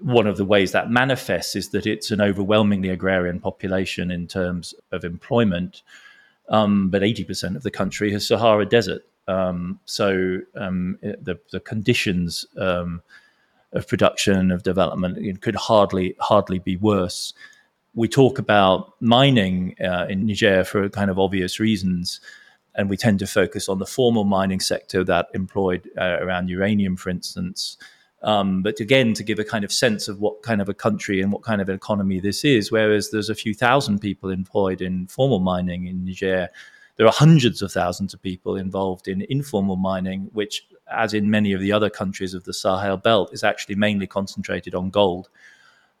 One 0.00 0.26
of 0.26 0.36
the 0.36 0.44
ways 0.44 0.72
that 0.72 0.90
manifests 0.90 1.56
is 1.56 1.70
that 1.70 1.86
it's 1.86 2.10
an 2.10 2.20
overwhelmingly 2.20 2.90
agrarian 2.90 3.40
population 3.40 4.10
in 4.10 4.26
terms 4.26 4.74
of 4.92 5.02
employment, 5.02 5.80
um, 6.48 6.90
but 6.90 7.02
80% 7.02 7.56
of 7.56 7.62
the 7.62 7.70
country 7.70 8.12
has 8.12 8.26
Sahara 8.26 8.66
Desert. 8.66 9.02
Um, 9.28 9.80
so 9.86 10.38
um, 10.54 10.98
the 11.02 11.38
the 11.50 11.58
conditions 11.58 12.46
um, 12.56 13.02
of 13.72 13.88
production 13.88 14.52
of 14.52 14.62
development 14.62 15.42
could 15.42 15.56
hardly 15.56 16.14
hardly 16.20 16.60
be 16.60 16.76
worse 16.76 17.34
we 17.96 18.06
talk 18.06 18.38
about 18.38 18.94
mining 19.00 19.74
uh, 19.82 20.06
in 20.08 20.26
Niger 20.26 20.62
for 20.64 20.88
kind 20.90 21.10
of 21.10 21.18
obvious 21.18 21.58
reasons, 21.58 22.20
and 22.74 22.90
we 22.90 22.96
tend 22.96 23.18
to 23.20 23.26
focus 23.26 23.68
on 23.70 23.78
the 23.78 23.86
formal 23.86 24.24
mining 24.24 24.60
sector 24.60 25.02
that 25.04 25.28
employed 25.34 25.90
uh, 25.98 26.18
around 26.20 26.48
uranium, 26.48 26.96
for 26.96 27.08
instance. 27.08 27.78
Um, 28.26 28.60
but 28.62 28.80
again, 28.80 29.14
to 29.14 29.22
give 29.22 29.38
a 29.38 29.44
kind 29.44 29.64
of 29.64 29.72
sense 29.72 30.08
of 30.08 30.20
what 30.20 30.42
kind 30.42 30.60
of 30.60 30.68
a 30.68 30.74
country 30.74 31.22
and 31.22 31.32
what 31.32 31.42
kind 31.42 31.62
of 31.62 31.68
an 31.68 31.74
economy 31.74 32.20
this 32.20 32.44
is, 32.44 32.70
whereas 32.70 33.10
there's 33.10 33.30
a 33.30 33.34
few 33.34 33.54
thousand 33.54 34.00
people 34.00 34.30
employed 34.30 34.82
in 34.82 35.06
formal 35.06 35.38
mining 35.38 35.86
in 35.86 36.04
Niger, 36.04 36.48
there 36.96 37.06
are 37.06 37.12
hundreds 37.12 37.62
of 37.62 37.72
thousands 37.72 38.12
of 38.12 38.20
people 38.20 38.56
involved 38.56 39.06
in 39.06 39.24
informal 39.30 39.76
mining, 39.76 40.28
which, 40.32 40.66
as 40.92 41.14
in 41.14 41.30
many 41.30 41.52
of 41.52 41.60
the 41.60 41.72
other 41.72 41.88
countries 41.88 42.34
of 42.34 42.44
the 42.44 42.52
Sahel 42.52 42.96
belt, 42.96 43.32
is 43.32 43.44
actually 43.44 43.76
mainly 43.76 44.06
concentrated 44.06 44.74
on 44.74 44.90
gold 44.90 45.28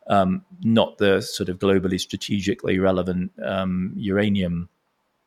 um, 0.08 0.44
not 0.62 0.98
the 0.98 1.20
sort 1.20 1.48
of 1.48 1.58
globally 1.58 2.00
strategically 2.00 2.78
relevant 2.78 3.32
um, 3.44 3.92
uranium. 3.96 4.68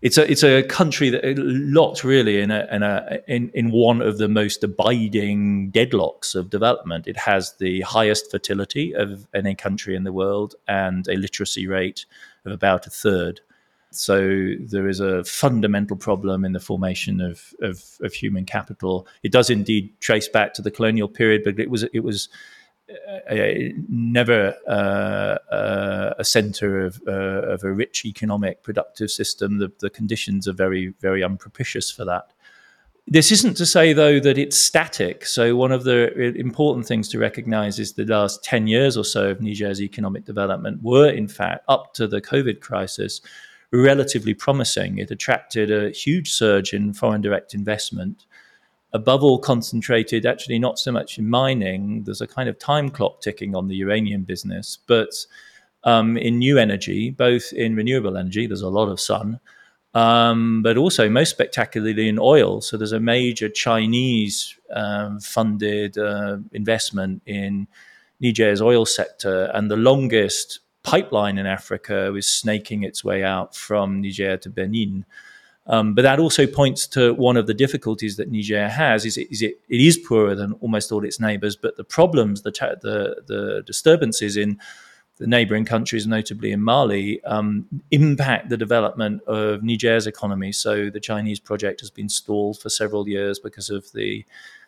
It's 0.01 0.17
a 0.17 0.31
it's 0.31 0.43
a 0.43 0.63
country 0.63 1.09
that 1.09 1.25
uh, 1.25 1.33
locked 1.37 2.05
really 2.05 2.39
in 2.39 2.51
a, 2.51 2.67
in 2.71 2.83
a 2.83 3.19
in 3.27 3.51
in 3.53 3.71
one 3.71 4.01
of 4.01 4.17
the 4.17 4.29
most 4.29 4.63
abiding 4.63 5.71
deadlocks 5.73 6.35
of 6.35 6.49
development. 6.49 7.05
It 7.05 7.17
has 7.17 7.55
the 7.57 7.81
highest 7.81 8.31
fertility 8.31 8.93
of 8.95 9.27
any 9.33 9.55
country 9.55 9.95
in 9.95 10.05
the 10.05 10.13
world 10.13 10.55
and 10.69 11.05
a 11.09 11.17
literacy 11.17 11.67
rate 11.67 12.05
of 12.45 12.53
about 12.53 12.87
a 12.87 12.89
third. 12.89 13.41
So 13.91 14.53
there 14.59 14.87
is 14.87 14.99
a 14.99 15.23
fundamental 15.23 15.97
problem 15.97 16.45
in 16.45 16.53
the 16.53 16.59
formation 16.59 17.19
of, 17.19 17.53
of, 17.61 17.83
of 18.01 18.13
human 18.13 18.45
capital. 18.45 19.07
It 19.23 19.31
does 19.31 19.49
indeed 19.49 19.99
trace 19.99 20.27
back 20.27 20.53
to 20.53 20.61
the 20.61 20.71
colonial 20.71 21.07
period, 21.07 21.41
but 21.43 21.59
it 21.59 21.69
was 21.69 21.83
it 21.83 22.01
was 22.01 22.29
uh, 23.29 23.35
never 23.87 24.55
uh, 24.67 25.37
uh, 25.53 26.13
a 26.17 26.23
center 26.23 26.85
of, 26.85 27.01
uh, 27.07 27.11
of 27.11 27.63
a 27.63 27.71
rich 27.71 28.05
economic 28.05 28.63
productive 28.63 29.11
system. 29.11 29.59
The, 29.59 29.71
the 29.79 29.89
conditions 29.89 30.47
are 30.47 30.53
very, 30.53 30.93
very 30.99 31.23
unpropitious 31.23 31.91
for 31.91 32.05
that. 32.05 32.31
This 33.07 33.31
isn't 33.31 33.55
to 33.57 33.65
say, 33.65 33.93
though, 33.93 34.19
that 34.19 34.37
it's 34.37 34.57
static. 34.57 35.25
So, 35.25 35.55
one 35.55 35.71
of 35.71 35.83
the 35.83 36.13
important 36.35 36.85
things 36.85 37.07
to 37.09 37.19
recognize 37.19 37.79
is 37.79 37.93
the 37.93 38.05
last 38.05 38.43
10 38.43 38.67
years 38.67 38.95
or 38.95 39.03
so 39.03 39.31
of 39.31 39.41
Niger's 39.41 39.81
economic 39.81 40.25
development 40.25 40.83
were, 40.83 41.09
in 41.09 41.27
fact, 41.27 41.65
up 41.67 41.93
to 41.95 42.07
the 42.07 42.21
COVID 42.21 42.59
crisis, 42.59 43.21
relatively 43.71 44.35
promising. 44.35 44.99
It 44.99 45.09
attracted 45.09 45.71
a 45.71 45.89
huge 45.89 46.31
surge 46.31 46.71
in 46.73 46.93
foreign 46.93 47.21
direct 47.21 47.55
investment 47.55 48.25
above 48.93 49.23
all 49.23 49.39
concentrated 49.39 50.25
actually 50.25 50.59
not 50.59 50.79
so 50.79 50.91
much 50.91 51.17
in 51.17 51.29
mining. 51.29 52.03
There's 52.03 52.21
a 52.21 52.27
kind 52.27 52.49
of 52.49 52.57
time 52.57 52.89
clock 52.89 53.21
ticking 53.21 53.55
on 53.55 53.67
the 53.67 53.75
uranium 53.75 54.23
business, 54.23 54.79
but 54.87 55.09
um, 55.83 56.17
in 56.17 56.39
new 56.39 56.57
energy, 56.57 57.09
both 57.11 57.53
in 57.53 57.75
renewable 57.75 58.17
energy, 58.17 58.47
there's 58.47 58.61
a 58.61 58.69
lot 58.69 58.89
of 58.89 58.99
sun, 58.99 59.39
um, 59.93 60.61
but 60.61 60.77
also 60.77 61.09
most 61.09 61.29
spectacularly 61.29 62.09
in 62.09 62.19
oil. 62.19 62.61
So 62.61 62.77
there's 62.77 62.91
a 62.91 62.99
major 62.99 63.49
Chinese 63.49 64.55
um, 64.73 65.19
funded 65.19 65.97
uh, 65.97 66.37
investment 66.51 67.21
in 67.25 67.67
Niger's 68.19 68.61
oil 68.61 68.85
sector, 68.85 69.51
and 69.53 69.71
the 69.71 69.77
longest 69.77 70.59
pipeline 70.83 71.37
in 71.37 71.45
Africa 71.45 72.13
is 72.15 72.27
snaking 72.27 72.83
its 72.83 73.03
way 73.03 73.23
out 73.23 73.55
from 73.55 74.01
Niger 74.01 74.37
to 74.37 74.49
Benin. 74.49 75.05
Um, 75.69 75.93
but 75.93 76.01
that 76.01 76.19
also 76.19 76.47
points 76.47 76.87
to 76.87 77.13
one 77.13 77.37
of 77.37 77.45
the 77.45 77.53
difficulties 77.53 78.17
that 78.17 78.31
Niger 78.31 78.67
has 78.67 79.05
is, 79.05 79.17
it, 79.17 79.31
is 79.31 79.43
it, 79.43 79.59
it 79.69 79.79
is 79.79 79.97
poorer 79.97 80.33
than 80.33 80.53
almost 80.53 80.91
all 80.91 81.05
its 81.05 81.19
neighbors, 81.19 81.55
but 81.55 81.77
the 81.77 81.83
problems, 81.83 82.41
the, 82.41 82.51
the, 82.81 83.21
the 83.27 83.63
disturbances 83.65 84.35
in 84.35 84.59
the 85.19 85.27
neighboring 85.27 85.65
countries, 85.65 86.07
notably 86.07 86.51
in 86.51 86.61
Mali, 86.61 87.23
um, 87.25 87.67
impact 87.91 88.49
the 88.49 88.57
development 88.57 89.21
of 89.23 89.61
Niger's 89.61 90.07
economy. 90.07 90.51
So 90.51 90.89
the 90.89 90.99
Chinese 90.99 91.39
project 91.39 91.81
has 91.81 91.91
been 91.91 92.09
stalled 92.09 92.59
for 92.59 92.69
several 92.69 93.07
years 93.07 93.37
because 93.37 93.69
of 93.69 93.91
the 93.91 94.25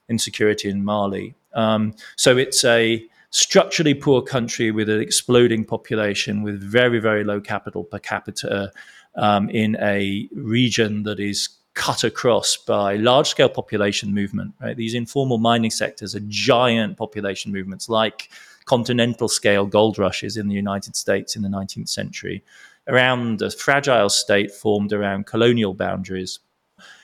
insecurity 0.08 0.70
in 0.70 0.86
Mali. 0.86 1.34
Um, 1.54 1.96
so 2.16 2.38
it's 2.38 2.64
a 2.64 3.04
structurally 3.32 3.94
poor 3.94 4.22
country 4.22 4.72
with 4.72 4.90
an 4.90 5.00
exploding 5.00 5.66
population, 5.66 6.44
with 6.44 6.62
very, 6.62 7.00
very 7.00 7.24
low 7.24 7.40
capital 7.40 7.86
per 7.86 7.98
capita 8.00 8.72
um, 9.16 9.50
in 9.50 9.78
a 9.82 10.28
region 10.34 11.04
that 11.04 11.20
is 11.20 11.50
cut 11.74 12.04
across 12.04 12.58
by 12.58 12.96
large 12.96 13.30
scale 13.30 13.50
population 13.50 14.14
movement. 14.14 14.54
Right? 14.62 14.76
These 14.76 14.94
informal 14.94 15.38
mining 15.38 15.72
sectors 15.72 16.16
are 16.16 16.22
giant 16.28 16.98
population 16.98 17.52
movements 17.52 17.88
like 17.88 18.30
continental 18.66 19.28
scale 19.28 19.66
gold 19.66 19.98
rushes 19.98 20.38
in 20.38 20.48
the 20.48 20.56
United 20.56 20.96
States 20.96 21.36
in 21.36 21.42
the 21.42 21.50
19th 21.50 21.90
century 21.90 22.44
around 22.88 23.42
a 23.42 23.52
fragile 23.52 24.10
state 24.10 24.52
formed 24.52 24.94
around 24.94 25.26
colonial 25.26 25.74
boundaries 25.74 26.40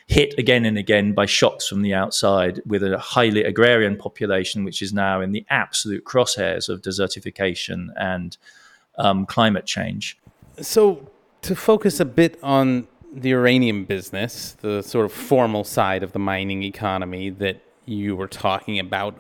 hit 0.08 0.34
again 0.38 0.66
and 0.66 0.78
again 0.78 1.14
by 1.14 1.26
shocks 1.26 1.68
from 1.68 1.82
the 1.82 1.94
outside 1.94 2.62
with 2.66 2.82
a 2.84 2.98
highly 2.98 3.44
agrarian 3.44 3.96
population 3.96 4.64
which 4.64 4.82
is 4.82 4.94
now 4.94 5.20
in 5.22 5.32
the 5.32 5.46
absolute 5.50 6.04
crosshairs 6.06 6.70
of 6.70 6.82
desertification 6.82 7.88
and 7.98 8.38
um, 8.98 9.26
climate 9.26 9.66
change 9.66 10.18
so 10.62 11.10
to 11.48 11.56
focus 11.56 12.02
a 12.02 12.06
bit 12.06 12.38
on 12.44 12.90
the 13.14 13.30
uranium 13.30 13.86
business, 13.86 14.58
the 14.60 14.82
sort 14.82 15.06
of 15.06 15.14
formal 15.14 15.64
side 15.64 16.04
of 16.04 16.12
the 16.12 16.20
mining 16.20 16.62
economy 16.62 17.30
that 17.30 17.62
you 17.86 18.18
were 18.18 18.28
talking 18.28 18.80
about, 18.80 19.16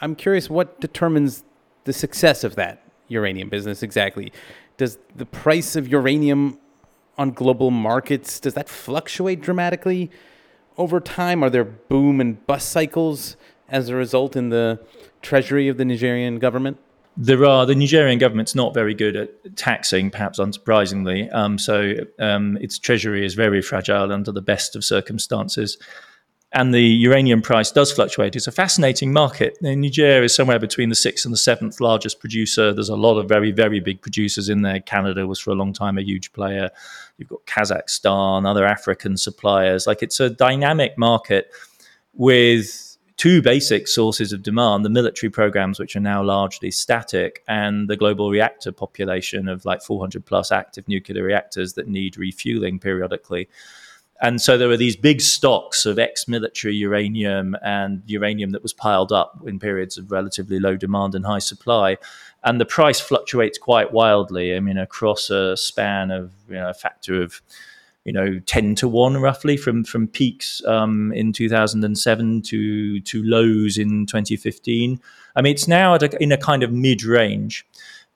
I'm 0.00 0.14
curious 0.14 0.48
what 0.48 0.80
determines 0.80 1.44
the 1.84 1.92
success 1.92 2.44
of 2.44 2.54
that 2.54 2.82
uranium 3.08 3.50
business 3.50 3.82
exactly? 3.82 4.32
Does 4.78 4.96
the 5.14 5.26
price 5.26 5.76
of 5.76 5.86
uranium 5.86 6.58
on 7.18 7.32
global 7.32 7.70
markets 7.70 8.40
does 8.40 8.54
that 8.54 8.70
fluctuate 8.70 9.42
dramatically 9.42 10.10
over 10.78 10.98
time? 10.98 11.44
Are 11.44 11.50
there 11.50 11.64
boom 11.64 12.22
and 12.22 12.46
bust 12.46 12.70
cycles 12.70 13.36
as 13.68 13.90
a 13.90 13.94
result 13.94 14.34
in 14.34 14.48
the 14.48 14.80
treasury 15.20 15.68
of 15.68 15.76
the 15.76 15.84
Nigerian 15.84 16.38
government? 16.38 16.78
There 17.22 17.44
are 17.44 17.66
the 17.66 17.74
Nigerian 17.74 18.18
government's 18.18 18.54
not 18.54 18.72
very 18.72 18.94
good 18.94 19.14
at 19.14 19.56
taxing, 19.56 20.10
perhaps 20.10 20.38
unsurprisingly. 20.38 21.32
Um, 21.34 21.58
so 21.58 21.94
um, 22.18 22.56
its 22.60 22.78
treasury 22.78 23.26
is 23.26 23.34
very 23.34 23.60
fragile 23.60 24.10
under 24.10 24.32
the 24.32 24.40
best 24.40 24.74
of 24.74 24.84
circumstances 24.84 25.76
and 26.52 26.74
the 26.74 26.82
uranium 26.82 27.42
price 27.42 27.70
does 27.70 27.92
fluctuate. 27.92 28.34
It's 28.34 28.48
a 28.48 28.52
fascinating 28.52 29.12
market. 29.12 29.56
Niger 29.62 30.22
is 30.22 30.34
somewhere 30.34 30.58
between 30.58 30.88
the 30.88 30.96
sixth 30.96 31.24
and 31.24 31.32
the 31.32 31.38
seventh 31.38 31.80
largest 31.80 32.18
producer. 32.18 32.72
There's 32.72 32.88
a 32.88 32.96
lot 32.96 33.18
of 33.18 33.28
very, 33.28 33.52
very 33.52 33.78
big 33.78 34.02
producers 34.02 34.48
in 34.48 34.62
there. 34.62 34.80
Canada 34.80 35.28
was 35.28 35.38
for 35.38 35.50
a 35.50 35.54
long 35.54 35.72
time 35.72 35.96
a 35.96 36.02
huge 36.02 36.32
player. 36.32 36.70
You've 37.18 37.28
got 37.28 37.46
Kazakhstan, 37.46 38.48
other 38.48 38.66
African 38.66 39.16
suppliers. 39.16 39.86
Like 39.86 40.02
it's 40.02 40.18
a 40.18 40.28
dynamic 40.28 40.98
market 40.98 41.52
with 42.14 42.89
two 43.20 43.42
basic 43.42 43.86
sources 43.86 44.32
of 44.32 44.42
demand 44.42 44.82
the 44.82 44.88
military 44.88 45.28
programs, 45.28 45.78
which 45.78 45.94
are 45.94 46.00
now 46.00 46.22
largely 46.22 46.70
static, 46.70 47.44
and 47.46 47.86
the 47.86 47.96
global 47.96 48.30
reactor 48.30 48.72
population 48.72 49.46
of 49.46 49.62
like 49.66 49.82
400 49.82 50.24
plus 50.24 50.50
active 50.50 50.88
nuclear 50.88 51.22
reactors 51.22 51.74
that 51.74 51.86
need 51.86 52.16
refueling 52.16 52.78
periodically. 52.78 53.46
And 54.22 54.40
so 54.40 54.56
there 54.56 54.68
were 54.68 54.78
these 54.78 54.96
big 54.96 55.20
stocks 55.20 55.84
of 55.84 55.98
ex 55.98 56.28
military 56.28 56.74
uranium 56.76 57.56
and 57.62 58.02
uranium 58.06 58.52
that 58.52 58.62
was 58.62 58.72
piled 58.72 59.12
up 59.12 59.38
in 59.46 59.58
periods 59.58 59.98
of 59.98 60.10
relatively 60.10 60.58
low 60.58 60.76
demand 60.76 61.14
and 61.14 61.26
high 61.26 61.40
supply. 61.40 61.98
And 62.42 62.58
the 62.58 62.64
price 62.64 63.00
fluctuates 63.00 63.58
quite 63.58 63.92
wildly. 63.92 64.56
I 64.56 64.60
mean, 64.60 64.78
across 64.78 65.28
a 65.28 65.58
span 65.58 66.10
of 66.10 66.32
you 66.48 66.54
know, 66.54 66.70
a 66.70 66.74
factor 66.74 67.20
of 67.20 67.42
you 68.04 68.12
know 68.12 68.40
10 68.46 68.74
to 68.76 68.88
1 68.88 69.18
roughly 69.18 69.56
from 69.56 69.84
from 69.84 70.08
peaks 70.08 70.62
um, 70.66 71.12
in 71.12 71.32
2007 71.32 72.42
to 72.42 73.00
to 73.00 73.22
lows 73.22 73.76
in 73.76 74.06
2015 74.06 75.00
i 75.36 75.42
mean 75.42 75.52
it's 75.52 75.68
now 75.68 75.94
a, 75.94 76.22
in 76.22 76.32
a 76.32 76.38
kind 76.38 76.62
of 76.62 76.72
mid 76.72 77.04
range 77.04 77.66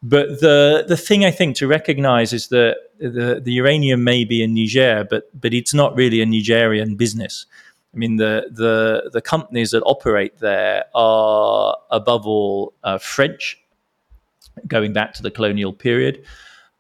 but 0.05 0.41
the 0.41 0.85
the 0.87 0.99
thing 0.99 1.25
I 1.25 1.31
think 1.31 1.57
to 1.57 1.67
recognize 1.67 2.35
is 2.35 2.49
that 2.49 2.77
the, 2.99 3.41
the 3.43 3.53
uranium 3.53 4.05
may 4.05 4.25
be 4.25 4.43
in 4.43 4.53
Niger, 4.55 5.07
but 5.09 5.31
but 5.41 5.55
it's 5.55 5.73
not 5.73 5.97
really 5.97 6.21
a 6.21 6.27
Nigerian 6.27 6.95
business. 6.95 7.47
I 7.95 7.97
mean, 7.97 8.17
the 8.17 8.51
the 8.51 9.09
the 9.11 9.23
companies 9.23 9.71
that 9.71 9.83
operate 9.85 10.41
there 10.41 10.85
are 10.95 11.75
above 11.91 12.27
all 12.27 12.75
uh, 12.85 12.99
French, 12.99 13.59
going 14.67 14.93
back 14.93 15.15
to 15.15 15.23
the 15.23 15.31
colonial 15.31 15.73
period. 15.73 16.23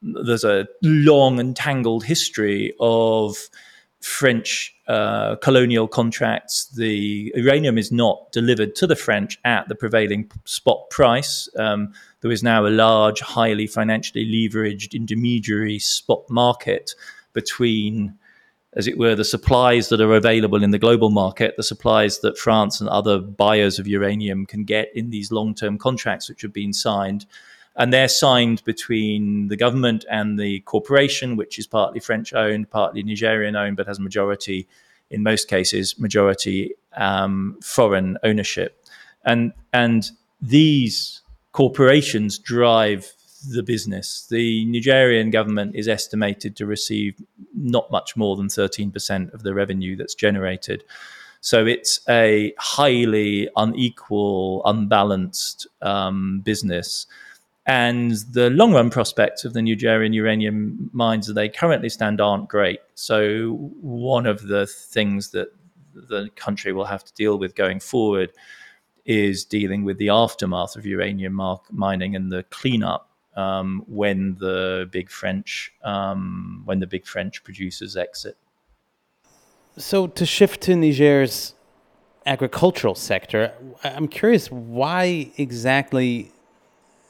There's 0.04 0.44
a 0.44 0.68
long 0.82 1.40
and 1.40 1.56
tangled 1.56 2.04
history 2.04 2.74
of 2.78 3.36
French 4.04 4.74
uh, 4.86 5.36
colonial 5.36 5.88
contracts. 5.88 6.66
The 6.66 7.32
uranium 7.34 7.78
is 7.78 7.90
not 7.90 8.30
delivered 8.32 8.76
to 8.76 8.86
the 8.86 8.96
French 8.96 9.40
at 9.46 9.66
the 9.68 9.74
prevailing 9.74 10.30
spot 10.44 10.90
price. 10.90 11.48
Um, 11.56 11.94
there 12.20 12.30
is 12.30 12.42
now 12.42 12.66
a 12.66 12.68
large, 12.68 13.20
highly 13.20 13.66
financially 13.66 14.26
leveraged 14.26 14.92
intermediary 14.92 15.78
spot 15.78 16.28
market 16.28 16.90
between, 17.32 18.18
as 18.74 18.86
it 18.86 18.98
were, 18.98 19.14
the 19.14 19.24
supplies 19.24 19.88
that 19.88 20.02
are 20.02 20.14
available 20.14 20.62
in 20.62 20.70
the 20.70 20.78
global 20.78 21.08
market, 21.08 21.56
the 21.56 21.62
supplies 21.62 22.20
that 22.20 22.36
France 22.36 22.82
and 22.82 22.90
other 22.90 23.18
buyers 23.18 23.78
of 23.78 23.86
uranium 23.86 24.44
can 24.44 24.64
get 24.64 24.94
in 24.94 25.08
these 25.08 25.32
long 25.32 25.54
term 25.54 25.78
contracts 25.78 26.28
which 26.28 26.42
have 26.42 26.52
been 26.52 26.74
signed. 26.74 27.24
And 27.76 27.92
they're 27.92 28.08
signed 28.08 28.62
between 28.64 29.48
the 29.48 29.56
government 29.56 30.04
and 30.08 30.38
the 30.38 30.60
corporation, 30.60 31.36
which 31.36 31.58
is 31.58 31.66
partly 31.66 32.00
French 32.00 32.32
owned, 32.32 32.70
partly 32.70 33.02
Nigerian 33.02 33.56
owned, 33.56 33.76
but 33.76 33.86
has 33.86 33.98
majority, 33.98 34.68
in 35.10 35.22
most 35.22 35.48
cases, 35.48 35.98
majority 35.98 36.74
um, 36.96 37.58
foreign 37.62 38.16
ownership. 38.22 38.84
And, 39.24 39.52
and 39.72 40.10
these 40.40 41.22
corporations 41.52 42.38
drive 42.38 43.12
the 43.48 43.62
business. 43.62 44.26
The 44.30 44.64
Nigerian 44.66 45.30
government 45.30 45.74
is 45.74 45.88
estimated 45.88 46.56
to 46.56 46.66
receive 46.66 47.20
not 47.54 47.90
much 47.90 48.16
more 48.16 48.36
than 48.36 48.48
13% 48.48 49.32
of 49.34 49.42
the 49.42 49.54
revenue 49.54 49.96
that's 49.96 50.14
generated. 50.14 50.84
So 51.40 51.66
it's 51.66 52.00
a 52.08 52.54
highly 52.58 53.50
unequal, 53.56 54.62
unbalanced 54.64 55.66
um, 55.82 56.40
business. 56.40 57.06
And 57.66 58.12
the 58.30 58.50
long 58.50 58.72
run 58.72 58.90
prospects 58.90 59.44
of 59.44 59.54
the 59.54 59.62
Nigerian 59.62 60.12
uranium 60.12 60.90
mines 60.92 61.28
as 61.28 61.34
they 61.34 61.48
currently 61.48 61.88
stand 61.88 62.20
aren't 62.20 62.48
great. 62.48 62.80
So, 62.94 63.52
one 63.80 64.26
of 64.26 64.48
the 64.48 64.66
things 64.66 65.30
that 65.30 65.48
the 65.94 66.28
country 66.36 66.72
will 66.72 66.84
have 66.84 67.04
to 67.04 67.14
deal 67.14 67.38
with 67.38 67.54
going 67.54 67.80
forward 67.80 68.32
is 69.06 69.44
dealing 69.44 69.84
with 69.84 69.98
the 69.98 70.08
aftermath 70.08 70.76
of 70.76 70.86
uranium 70.86 71.40
mining 71.70 72.16
and 72.16 72.32
the 72.32 72.42
cleanup 72.44 73.08
um, 73.36 73.82
when 73.86 74.36
the 74.36 74.88
big 74.90 75.10
French 75.10 75.72
um, 75.82 76.62
when 76.64 76.80
the 76.80 76.86
big 76.86 77.06
French 77.06 77.42
producers 77.44 77.96
exit. 77.96 78.36
So 79.76 80.06
to 80.06 80.24
shift 80.24 80.60
to 80.62 80.76
Niger's 80.76 81.54
agricultural 82.26 82.94
sector, 82.94 83.52
I'm 83.82 84.08
curious 84.08 84.50
why 84.50 85.32
exactly 85.36 86.30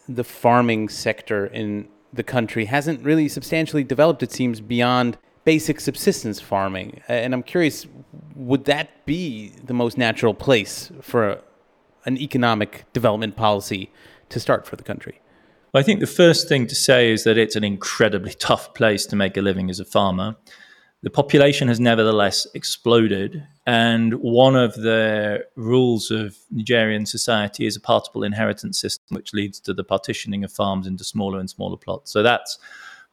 the 0.08 0.24
farming 0.24 0.88
sector 0.88 1.46
in 1.46 1.88
the 2.12 2.22
country 2.22 2.66
hasn't 2.66 3.02
really 3.02 3.28
substantially 3.28 3.84
developed. 3.84 4.22
It 4.22 4.32
seems 4.32 4.60
beyond 4.60 5.18
basic 5.44 5.80
subsistence 5.80 6.40
farming, 6.40 7.02
and 7.08 7.34
I'm 7.34 7.42
curious, 7.42 7.86
would 8.34 8.64
that 8.64 9.04
be 9.04 9.52
the 9.62 9.74
most 9.74 9.98
natural 9.98 10.32
place 10.32 10.90
for 11.00 11.40
an 12.06 12.16
economic 12.18 12.84
development 12.92 13.36
policy 13.36 13.90
to 14.30 14.40
start 14.40 14.66
for 14.66 14.76
the 14.76 14.82
country? 14.82 15.20
I 15.76 15.82
think 15.82 15.98
the 16.00 16.06
first 16.06 16.48
thing 16.48 16.68
to 16.68 16.74
say 16.74 17.10
is 17.10 17.24
that 17.24 17.36
it's 17.36 17.56
an 17.56 17.64
incredibly 17.64 18.32
tough 18.38 18.74
place 18.74 19.06
to 19.06 19.16
make 19.16 19.36
a 19.36 19.42
living 19.42 19.70
as 19.70 19.80
a 19.80 19.84
farmer. 19.84 20.36
The 21.04 21.10
population 21.10 21.68
has 21.68 21.78
nevertheless 21.78 22.46
exploded, 22.54 23.46
and 23.66 24.14
one 24.14 24.56
of 24.56 24.72
the 24.72 25.44
rules 25.54 26.10
of 26.10 26.34
Nigerian 26.50 27.04
society 27.04 27.66
is 27.66 27.76
a 27.76 27.80
partible 27.80 28.22
inheritance 28.24 28.80
system, 28.80 29.14
which 29.14 29.34
leads 29.34 29.60
to 29.60 29.74
the 29.74 29.84
partitioning 29.84 30.44
of 30.44 30.50
farms 30.50 30.86
into 30.86 31.04
smaller 31.04 31.40
and 31.40 31.50
smaller 31.50 31.76
plots. 31.76 32.10
So 32.10 32.22
that's 32.22 32.58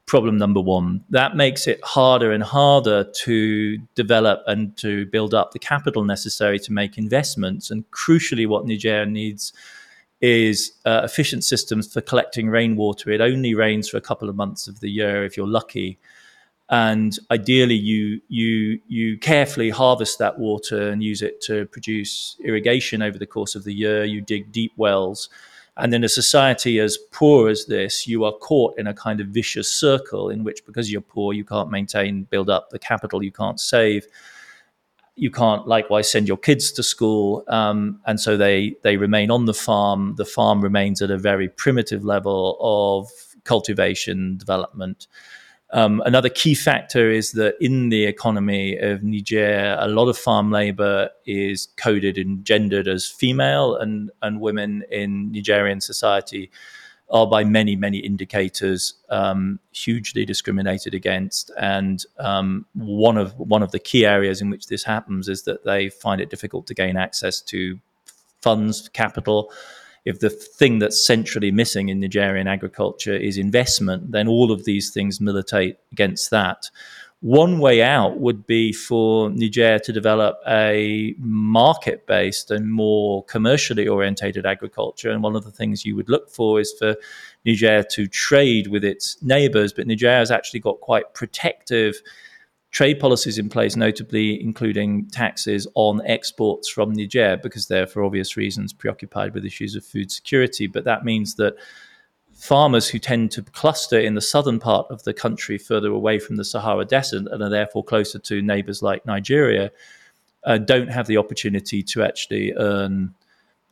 problem 0.06 0.38
number 0.38 0.62
one. 0.62 1.04
That 1.10 1.36
makes 1.36 1.67
it 1.67 1.84
harder 1.84 2.32
and 2.32 2.41
harder 2.41 3.12
to 3.23 3.77
develop 3.95 4.43
and 4.47 4.77
to 4.77 5.06
build 5.08 5.34
up 5.34 5.51
the 5.51 5.60
capital 5.60 6.06
necessary 6.06 6.60
to 6.60 6.71
make 6.71 6.97
investments. 6.97 7.71
And 7.71 7.84
crucially, 7.91 8.47
what 8.47 8.65
Niger 8.65 9.06
needs 9.06 9.51
is 10.21 10.71
uh, 10.86 11.01
efficient 11.04 11.43
systems 11.43 11.91
for 11.91 11.99
collecting 11.99 12.47
rainwater. 12.47 13.12
It 13.12 13.19
only 13.19 13.54
rains 13.54 13.89
for 13.89 13.97
a 13.97 14.01
couple 14.01 14.30
of 14.30 14.38
months 14.38 14.69
of 14.69 14.80
the 14.80 14.89
year 14.89 15.25
if 15.25 15.36
you're 15.36 15.45
lucky. 15.45 15.99
And 16.72 17.20
ideally, 17.30 17.76
you 17.76 18.22
you 18.30 18.80
you 18.88 19.18
carefully 19.20 19.70
harvest 19.70 20.18
that 20.20 20.40
water 20.40 20.90
and 20.90 21.04
use 21.04 21.22
it 21.22 21.42
to 21.42 21.66
produce 21.68 22.38
irrigation 22.44 23.02
over 23.02 23.20
the 23.20 23.28
course 23.28 23.56
of 23.56 23.66
the 23.66 23.74
year. 23.74 24.06
You 24.06 24.22
dig 24.22 24.52
deep 24.52 24.72
wells 24.78 25.30
and 25.78 25.94
in 25.94 26.04
a 26.04 26.10
society 26.10 26.80
as 26.80 26.98
poor 27.12 27.50
as 27.50 27.66
this, 27.66 28.08
you 28.08 28.26
are 28.26 28.34
caught 28.34 28.78
in 28.78 28.88
a 28.88 28.94
kind 28.94 29.22
of 29.22 29.28
vicious 29.28 29.72
circle 29.72 30.30
in 30.30 30.44
which, 30.44 30.66
because 30.66 30.92
you're 30.92 31.02
poor, 31.02 31.34
you 31.34 31.46
can't 31.46 31.72
maintain, 31.72 32.24
build 32.24 32.50
up 32.50 32.70
the 32.70 32.80
capital, 32.80 33.24
you 33.24 33.32
can't 33.32 33.60
save. 33.60 34.06
You 35.16 35.32
can't 35.32 35.68
likewise 35.68 36.10
send 36.10 36.28
your 36.28 36.38
kids 36.38 36.72
to 36.74 36.84
school, 36.84 37.44
um, 37.48 38.00
and 38.06 38.20
so 38.20 38.38
they 38.38 38.76
they 38.82 38.96
remain 38.96 39.30
on 39.30 39.46
the 39.46 39.54
farm. 39.54 40.16
The 40.16 40.26
farm 40.26 40.62
remains 40.62 41.02
at 41.02 41.12
a 41.12 41.18
very 41.18 41.50
primitive 41.50 42.06
level 42.06 42.58
of 42.62 43.10
cultivation 43.44 44.38
development. 44.38 45.08
Um, 45.74 46.02
another 46.06 46.30
key 46.30 46.54
factor 46.54 47.10
is 47.10 47.32
that 47.34 47.56
in 47.62 47.90
the 47.90 48.06
economy 48.06 48.78
of 48.78 49.04
Niger, 49.04 49.78
a 49.80 49.88
lot 49.88 50.10
of 50.10 50.18
farm 50.18 50.52
labor 50.52 51.10
is 51.26 51.70
coded 51.78 52.18
and 52.18 52.44
gendered 52.44 52.88
as 52.88 53.08
female, 53.08 53.76
and, 53.76 54.12
and 54.22 54.42
women 54.42 54.84
in 54.92 55.32
Nigerian 55.32 55.80
society 55.80 56.52
are, 57.10 57.28
by 57.28 57.44
many, 57.44 57.76
many 57.76 58.00
indicators, 58.00 58.96
um, 59.10 59.60
hugely 59.72 60.26
discriminated 60.26 60.94
against. 60.94 61.52
And 61.58 62.04
um, 62.20 62.66
one 62.74 63.18
of 63.18 63.38
one 63.38 63.64
of 63.64 63.72
the 63.72 63.80
key 63.80 64.06
areas 64.06 64.42
in 64.42 64.50
which 64.50 64.68
this 64.68 64.84
happens 64.84 65.30
is 65.30 65.44
that 65.44 65.64
they 65.64 65.90
find 65.90 66.22
it 66.22 66.30
difficult 66.30 66.68
to 66.68 66.74
gain 66.74 66.98
access 66.98 67.42
to 67.44 67.80
funds, 68.42 68.90
capital, 68.90 69.52
if 70.06 70.20
the 70.20 70.30
thing 70.30 70.80
that's 70.80 71.06
centrally 71.06 71.52
missing 71.52 71.90
in 71.90 72.00
Nigerian 72.00 72.48
agriculture 72.48 73.16
is 73.16 73.38
investment, 73.38 74.12
then 74.12 74.28
all 74.28 74.52
of 74.52 74.66
these 74.66 74.92
things 74.92 75.22
militate 75.22 75.78
against 75.92 76.32
that. 76.32 76.70
One 77.22 77.60
way 77.60 77.84
out 77.84 78.20
would 78.20 78.48
be 78.48 78.74
for 78.74 79.30
Niger 79.30 79.78
to 79.78 79.94
develop 79.94 80.40
a 80.48 81.14
market 81.20 82.08
based 82.08 82.50
and 82.50 82.74
more 82.74 83.24
commercially 83.26 83.88
orientated 83.88 84.48
agriculture. 84.48 85.12
And 85.12 85.22
one 85.22 85.36
of 85.36 85.44
the 85.44 85.52
things 85.52 85.86
you 85.86 85.96
would 85.96 86.10
look 86.10 86.32
for 86.32 86.60
is 86.60 86.74
for 86.80 86.96
Niger 87.46 87.84
to 87.92 88.08
trade 88.08 88.68
with 88.68 88.84
its 88.84 89.22
neighbors, 89.22 89.72
but 89.72 89.86
Niger 89.86 90.10
has 90.10 90.32
actually 90.32 90.62
got 90.62 90.82
quite 90.82 91.14
protective 91.14 92.02
trade 92.72 93.00
policies 93.00 93.38
in 93.38 93.50
place, 93.50 93.76
notably 93.76 94.42
including 94.42 95.06
taxes 95.08 95.68
on 95.76 96.02
exports 96.06 96.70
from 96.70 96.94
Niger, 96.94 97.38
because 97.42 97.68
they're, 97.68 97.88
for 97.88 98.04
obvious 98.04 98.38
reasons, 98.38 98.74
preoccupied 98.74 99.34
with 99.34 99.46
issues 99.46 99.76
of 99.76 99.86
food 99.86 100.12
security. 100.12 100.68
But 100.68 100.86
that 100.86 101.04
means 101.04 101.36
that 101.36 101.56
farmers 102.34 102.88
who 102.88 102.98
tend 102.98 103.32
to 103.32 103.44
cluster 103.44 104.00
in 104.00 104.16
the 104.16 104.22
southern 104.22 104.60
part 104.60 104.88
of 104.90 105.04
the 105.04 105.14
country, 105.14 105.58
further 105.58 105.90
away 105.90 106.18
from 106.18 106.38
the 106.38 106.46
Sahara 106.46 106.86
Desert, 106.86 107.28
and 107.30 107.44
are 107.44 107.50
therefore 107.50 107.84
closer 107.84 108.20
to 108.20 108.42
neighbors 108.42 108.82
like 108.82 109.06
Nigeria, 109.06 109.70
uh, 110.46 110.58
don't 110.58 110.90
have 110.90 111.08
the 111.08 111.18
opportunity 111.18 111.84
to 111.84 112.04
actually 112.04 112.54
earn 112.54 113.14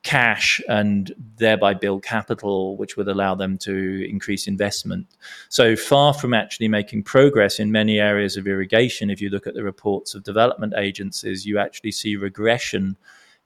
cash 0.04 0.62
and 0.68 1.14
thereby 1.38 1.74
build 1.74 2.04
capital, 2.04 2.78
which 2.78 2.96
would 2.96 3.08
allow 3.08 3.36
them 3.36 3.58
to 3.58 4.08
increase 4.10 4.48
investment. 4.48 5.08
So 5.50 5.76
far 5.76 6.14
from 6.14 6.34
actually 6.34 6.68
making 6.68 7.04
progress 7.04 7.60
in 7.60 7.72
many 7.72 8.00
areas 8.00 8.38
of 8.38 8.48
irrigation, 8.48 9.10
if 9.10 9.22
you 9.22 9.30
look 9.30 9.48
at 9.48 9.56
the 9.56 9.64
reports 9.64 10.16
of 10.16 10.24
development 10.24 10.74
agencies, 10.78 11.46
you 11.46 11.60
actually 11.60 11.92
see 11.92 12.16
regression 12.16 12.96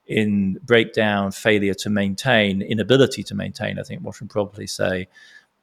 in 0.05 0.59
breakdown, 0.63 1.31
failure 1.31 1.73
to 1.73 1.89
maintain, 1.89 2.61
inability 2.61 3.23
to 3.23 3.35
maintain, 3.35 3.79
I 3.79 3.83
think 3.83 4.03
one 4.03 4.13
should 4.13 4.29
probably 4.29 4.67
say, 4.67 5.07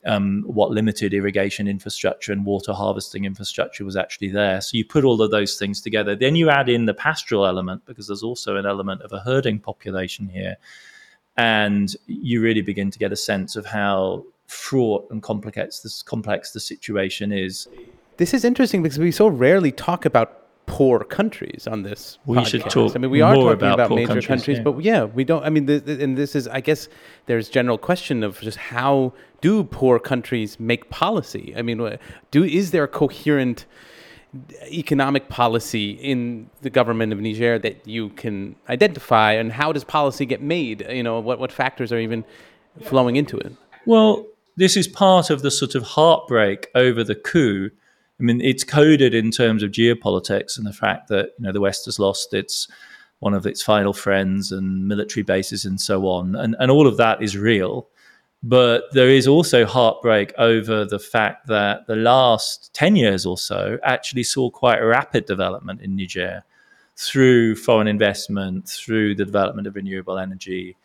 um, 0.06 0.42
what 0.46 0.70
limited 0.70 1.12
irrigation 1.12 1.68
infrastructure 1.68 2.32
and 2.32 2.46
water 2.46 2.72
harvesting 2.72 3.24
infrastructure 3.24 3.84
was 3.84 3.96
actually 3.96 4.28
there. 4.28 4.60
So 4.60 4.76
you 4.76 4.84
put 4.84 5.04
all 5.04 5.20
of 5.20 5.30
those 5.30 5.56
things 5.56 5.80
together. 5.80 6.16
Then 6.16 6.36
you 6.36 6.50
add 6.50 6.68
in 6.68 6.86
the 6.86 6.94
pastoral 6.94 7.46
element 7.46 7.84
because 7.86 8.06
there's 8.06 8.22
also 8.22 8.56
an 8.56 8.66
element 8.66 9.02
of 9.02 9.12
a 9.12 9.20
herding 9.20 9.58
population 9.58 10.28
here. 10.28 10.56
And 11.36 11.94
you 12.06 12.40
really 12.40 12.62
begin 12.62 12.90
to 12.90 12.98
get 12.98 13.12
a 13.12 13.16
sense 13.16 13.56
of 13.56 13.66
how 13.66 14.24
fraught 14.46 15.08
and 15.10 15.22
complex 15.22 15.80
this 15.80 16.02
complex 16.02 16.52
the 16.52 16.60
situation 16.60 17.30
is. 17.32 17.68
This 18.16 18.34
is 18.34 18.44
interesting 18.44 18.82
because 18.82 18.98
we 18.98 19.12
so 19.12 19.28
rarely 19.28 19.72
talk 19.72 20.04
about 20.04 20.39
poor 20.70 21.00
countries 21.00 21.66
on 21.66 21.82
this. 21.82 22.18
We 22.26 22.36
podcast. 22.36 22.46
should 22.46 22.62
talk. 22.70 22.94
I 22.94 22.98
mean, 23.00 23.10
we 23.10 23.20
are 23.20 23.34
talking 23.34 23.50
about, 23.50 23.74
about, 23.74 23.90
major 23.90 24.06
countries, 24.06 24.26
countries, 24.26 24.56
yeah. 24.58 24.62
but 24.62 24.84
yeah, 24.84 25.04
we 25.04 25.24
don't. 25.24 25.44
I 25.44 25.50
mean, 25.50 25.68
and 25.68 26.16
this 26.16 26.36
is, 26.36 26.46
I 26.46 26.60
guess, 26.60 26.88
there's 27.26 27.48
general 27.48 27.76
question 27.76 28.22
of 28.22 28.40
just 28.40 28.56
how 28.56 29.12
do 29.40 29.64
poor 29.64 29.98
countries 29.98 30.60
make 30.60 30.88
policy? 30.88 31.52
I 31.56 31.62
mean, 31.62 31.98
do 32.30 32.44
is 32.44 32.70
there 32.70 32.84
a 32.84 32.88
coherent 32.88 33.66
economic 34.70 35.28
policy 35.28 35.90
in 35.90 36.48
the 36.62 36.70
government 36.70 37.12
of 37.12 37.18
Niger 37.18 37.58
that 37.58 37.84
you 37.84 38.10
can 38.10 38.54
identify, 38.68 39.32
and 39.32 39.50
how 39.50 39.72
does 39.72 39.82
policy 39.82 40.24
get 40.24 40.40
made? 40.40 40.86
You 40.88 41.02
know, 41.02 41.18
what 41.18 41.40
what 41.40 41.50
factors 41.50 41.90
are 41.92 41.98
even 41.98 42.24
flowing 42.80 43.16
into 43.16 43.36
it? 43.38 43.52
Well, 43.86 44.24
this 44.56 44.76
is 44.76 44.86
part 44.86 45.30
of 45.30 45.42
the 45.42 45.50
sort 45.50 45.74
of 45.74 45.82
heartbreak 45.82 46.68
over 46.76 47.02
the 47.02 47.16
coup. 47.16 47.70
I 48.20 48.22
mean, 48.22 48.40
it's 48.42 48.64
coded 48.64 49.14
in 49.14 49.30
terms 49.30 49.62
of 49.62 49.70
geopolitics 49.70 50.58
and 50.58 50.66
the 50.66 50.72
fact 50.72 51.08
that 51.08 51.30
you 51.38 51.44
know 51.46 51.52
the 51.52 51.60
West 51.60 51.86
has 51.86 51.98
lost 51.98 52.34
its 52.34 52.68
one 53.20 53.34
of 53.34 53.46
its 53.46 53.62
final 53.62 53.92
friends 53.92 54.52
and 54.52 54.86
military 54.86 55.22
bases 55.22 55.64
and 55.64 55.80
so 55.80 56.06
on, 56.06 56.36
and 56.36 56.54
and 56.60 56.70
all 56.70 56.86
of 56.86 56.96
that 56.98 57.22
is 57.22 57.36
real. 57.36 57.88
But 58.42 58.84
there 58.92 59.08
is 59.10 59.26
also 59.26 59.66
heartbreak 59.66 60.32
over 60.38 60.84
the 60.84 60.98
fact 60.98 61.46
that 61.48 61.86
the 61.86 61.96
last 61.96 62.72
10 62.72 62.96
years 62.96 63.26
or 63.26 63.36
so 63.36 63.78
actually 63.82 64.22
saw 64.22 64.50
quite 64.50 64.78
rapid 64.78 65.26
development 65.26 65.82
in 65.82 65.94
Niger 65.94 66.42
through 66.96 67.56
foreign 67.56 67.86
investment, 67.86 68.66
through 68.66 69.14
the 69.14 69.26
development 69.26 69.66
of 69.66 69.76
renewable 69.76 70.18
energy, 70.18 70.78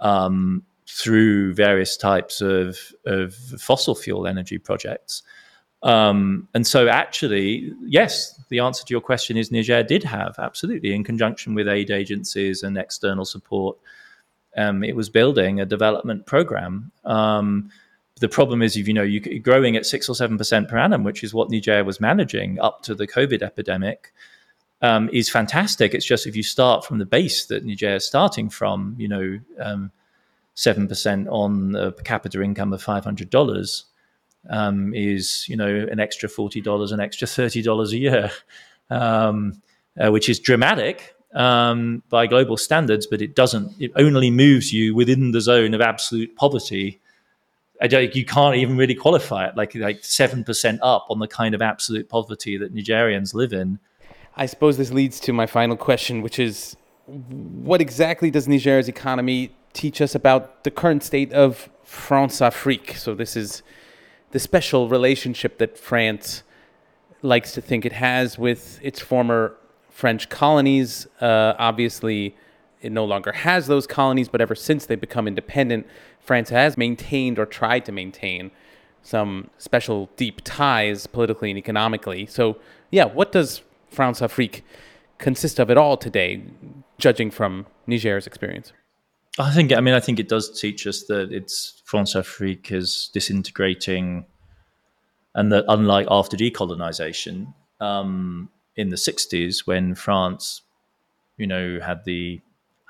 um, 0.00 0.62
through 0.86 1.54
various 1.54 1.96
types 1.96 2.42
of, 2.42 2.78
of 3.06 3.34
fossil 3.58 3.94
fuel 3.94 4.26
energy 4.26 4.58
projects. 4.58 5.22
Um, 5.82 6.48
and 6.54 6.66
so, 6.66 6.88
actually, 6.88 7.72
yes, 7.84 8.40
the 8.48 8.58
answer 8.58 8.84
to 8.84 8.92
your 8.92 9.00
question 9.00 9.36
is 9.36 9.52
Niger 9.52 9.82
did 9.82 10.02
have, 10.04 10.34
absolutely, 10.38 10.92
in 10.92 11.04
conjunction 11.04 11.54
with 11.54 11.68
aid 11.68 11.90
agencies 11.90 12.62
and 12.62 12.76
external 12.76 13.24
support, 13.24 13.76
um, 14.56 14.82
it 14.82 14.96
was 14.96 15.08
building 15.08 15.60
a 15.60 15.66
development 15.66 16.26
program. 16.26 16.90
Um, 17.04 17.70
the 18.18 18.28
problem 18.28 18.62
is, 18.62 18.76
if 18.76 18.88
you 18.88 18.94
know, 18.94 19.02
you're 19.02 19.38
growing 19.38 19.76
at 19.76 19.86
six 19.86 20.08
or 20.08 20.14
seven 20.14 20.36
percent 20.36 20.68
per 20.68 20.78
annum, 20.78 21.04
which 21.04 21.22
is 21.22 21.32
what 21.32 21.50
Niger 21.50 21.84
was 21.84 22.00
managing 22.00 22.58
up 22.58 22.82
to 22.82 22.94
the 22.94 23.06
COVID 23.06 23.42
epidemic, 23.42 24.12
um, 24.82 25.08
is 25.12 25.30
fantastic. 25.30 25.94
It's 25.94 26.04
just 26.06 26.26
if 26.26 26.34
you 26.34 26.42
start 26.42 26.84
from 26.84 26.98
the 26.98 27.06
base 27.06 27.46
that 27.46 27.64
Niger 27.64 27.94
is 27.94 28.04
starting 28.04 28.50
from, 28.50 28.96
you 28.98 29.06
know, 29.06 29.38
um, 29.60 29.92
seven 30.54 30.88
percent 30.88 31.28
on 31.28 31.76
a 31.76 31.92
per 31.92 32.02
capita 32.02 32.42
income 32.42 32.72
of 32.72 32.82
five 32.82 33.04
hundred 33.04 33.30
dollars 33.30 33.84
um, 34.48 34.92
is, 34.94 35.46
you 35.48 35.56
know, 35.56 35.86
an 35.90 36.00
extra 36.00 36.28
forty 36.28 36.60
dollars, 36.60 36.92
an 36.92 37.00
extra 37.00 37.26
thirty 37.26 37.62
dollars 37.62 37.92
a 37.92 37.98
year, 37.98 38.30
um, 38.90 39.60
uh, 39.98 40.10
which 40.10 40.28
is 40.28 40.38
dramatic 40.38 41.14
um, 41.34 42.02
by 42.08 42.26
global 42.26 42.56
standards, 42.56 43.06
but 43.06 43.22
it 43.22 43.34
doesn't. 43.34 43.72
It 43.78 43.92
only 43.96 44.30
moves 44.30 44.72
you 44.72 44.94
within 44.94 45.32
the 45.32 45.40
zone 45.40 45.74
of 45.74 45.80
absolute 45.80 46.34
poverty. 46.36 47.00
You 47.80 48.24
can't 48.24 48.56
even 48.56 48.76
really 48.76 48.96
qualify 48.96 49.46
it 49.46 49.56
like 49.56 49.74
like 49.74 50.04
seven 50.04 50.42
percent 50.42 50.80
up 50.82 51.06
on 51.10 51.20
the 51.20 51.28
kind 51.28 51.54
of 51.54 51.62
absolute 51.62 52.08
poverty 52.08 52.56
that 52.58 52.74
Nigerians 52.74 53.34
live 53.34 53.52
in. 53.52 53.78
I 54.36 54.46
suppose 54.46 54.78
this 54.78 54.92
leads 54.92 55.20
to 55.20 55.32
my 55.32 55.46
final 55.46 55.76
question, 55.76 56.22
which 56.22 56.38
is 56.38 56.76
what 57.06 57.80
exactly 57.80 58.30
does 58.30 58.46
Niger's 58.46 58.88
economy 58.88 59.52
teach 59.72 60.00
us 60.00 60.14
about 60.14 60.64
the 60.64 60.70
current 60.70 61.02
state 61.02 61.32
of 61.32 61.68
Françafrique? 61.86 62.96
So, 62.96 63.14
this 63.14 63.36
is 63.36 63.62
the 64.30 64.38
special 64.38 64.88
relationship 64.88 65.58
that 65.58 65.78
France 65.78 66.42
likes 67.22 67.52
to 67.52 67.60
think 67.60 67.84
it 67.84 67.92
has 67.92 68.38
with 68.38 68.78
its 68.82 69.00
former 69.00 69.54
French 69.90 70.28
colonies. 70.28 71.06
Uh, 71.20 71.54
obviously, 71.58 72.36
it 72.80 72.92
no 72.92 73.04
longer 73.04 73.32
has 73.32 73.66
those 73.66 73.86
colonies, 73.86 74.28
but 74.28 74.40
ever 74.40 74.54
since 74.54 74.86
they've 74.86 75.00
become 75.00 75.26
independent, 75.26 75.86
France 76.20 76.50
has 76.50 76.76
maintained 76.76 77.38
or 77.38 77.46
tried 77.46 77.84
to 77.86 77.92
maintain 77.92 78.50
some 79.02 79.50
special 79.58 80.10
deep 80.16 80.40
ties 80.44 81.06
politically 81.06 81.50
and 81.50 81.58
economically. 81.58 82.26
So, 82.26 82.58
yeah, 82.90 83.04
what 83.04 83.32
does 83.32 83.62
Françafrique 83.92 84.62
consist 85.18 85.58
of 85.58 85.70
at 85.70 85.78
all 85.78 85.96
today, 85.96 86.42
judging 86.98 87.30
from 87.30 87.66
Niger's 87.86 88.26
experience? 88.26 88.72
I 89.38 89.52
think, 89.52 89.72
I 89.72 89.80
mean, 89.80 89.94
I 89.94 90.00
think 90.00 90.18
it 90.18 90.28
does 90.28 90.60
teach 90.60 90.86
us 90.86 91.04
that 91.04 91.32
it's 91.32 91.82
Françafrique 91.86 92.72
is 92.72 93.10
disintegrating, 93.12 94.26
and 95.34 95.52
that 95.52 95.64
unlike 95.68 96.08
after 96.10 96.36
decolonization 96.36 97.54
um, 97.80 98.50
in 98.76 98.88
the 98.88 98.96
60s, 98.96 99.66
when 99.66 99.94
France, 99.94 100.62
you 101.36 101.46
know, 101.46 101.78
had 101.80 102.04
the 102.04 102.40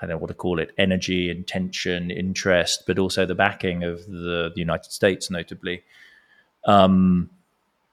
I 0.01 0.07
don't 0.07 0.11
know 0.11 0.19
what 0.19 0.29
to 0.29 0.35
call 0.35 0.61
it, 0.61 0.71
energy, 0.79 1.29
intention, 1.29 2.11
interest, 2.11 2.85
but 2.87 2.99
also 2.99 3.27
the 3.27 3.35
backing 3.35 3.83
of 3.83 4.07
the, 4.07 4.53
the 4.55 4.61
United 4.61 4.93
States, 4.93 5.29
notably, 5.29 5.83
um, 6.67 7.31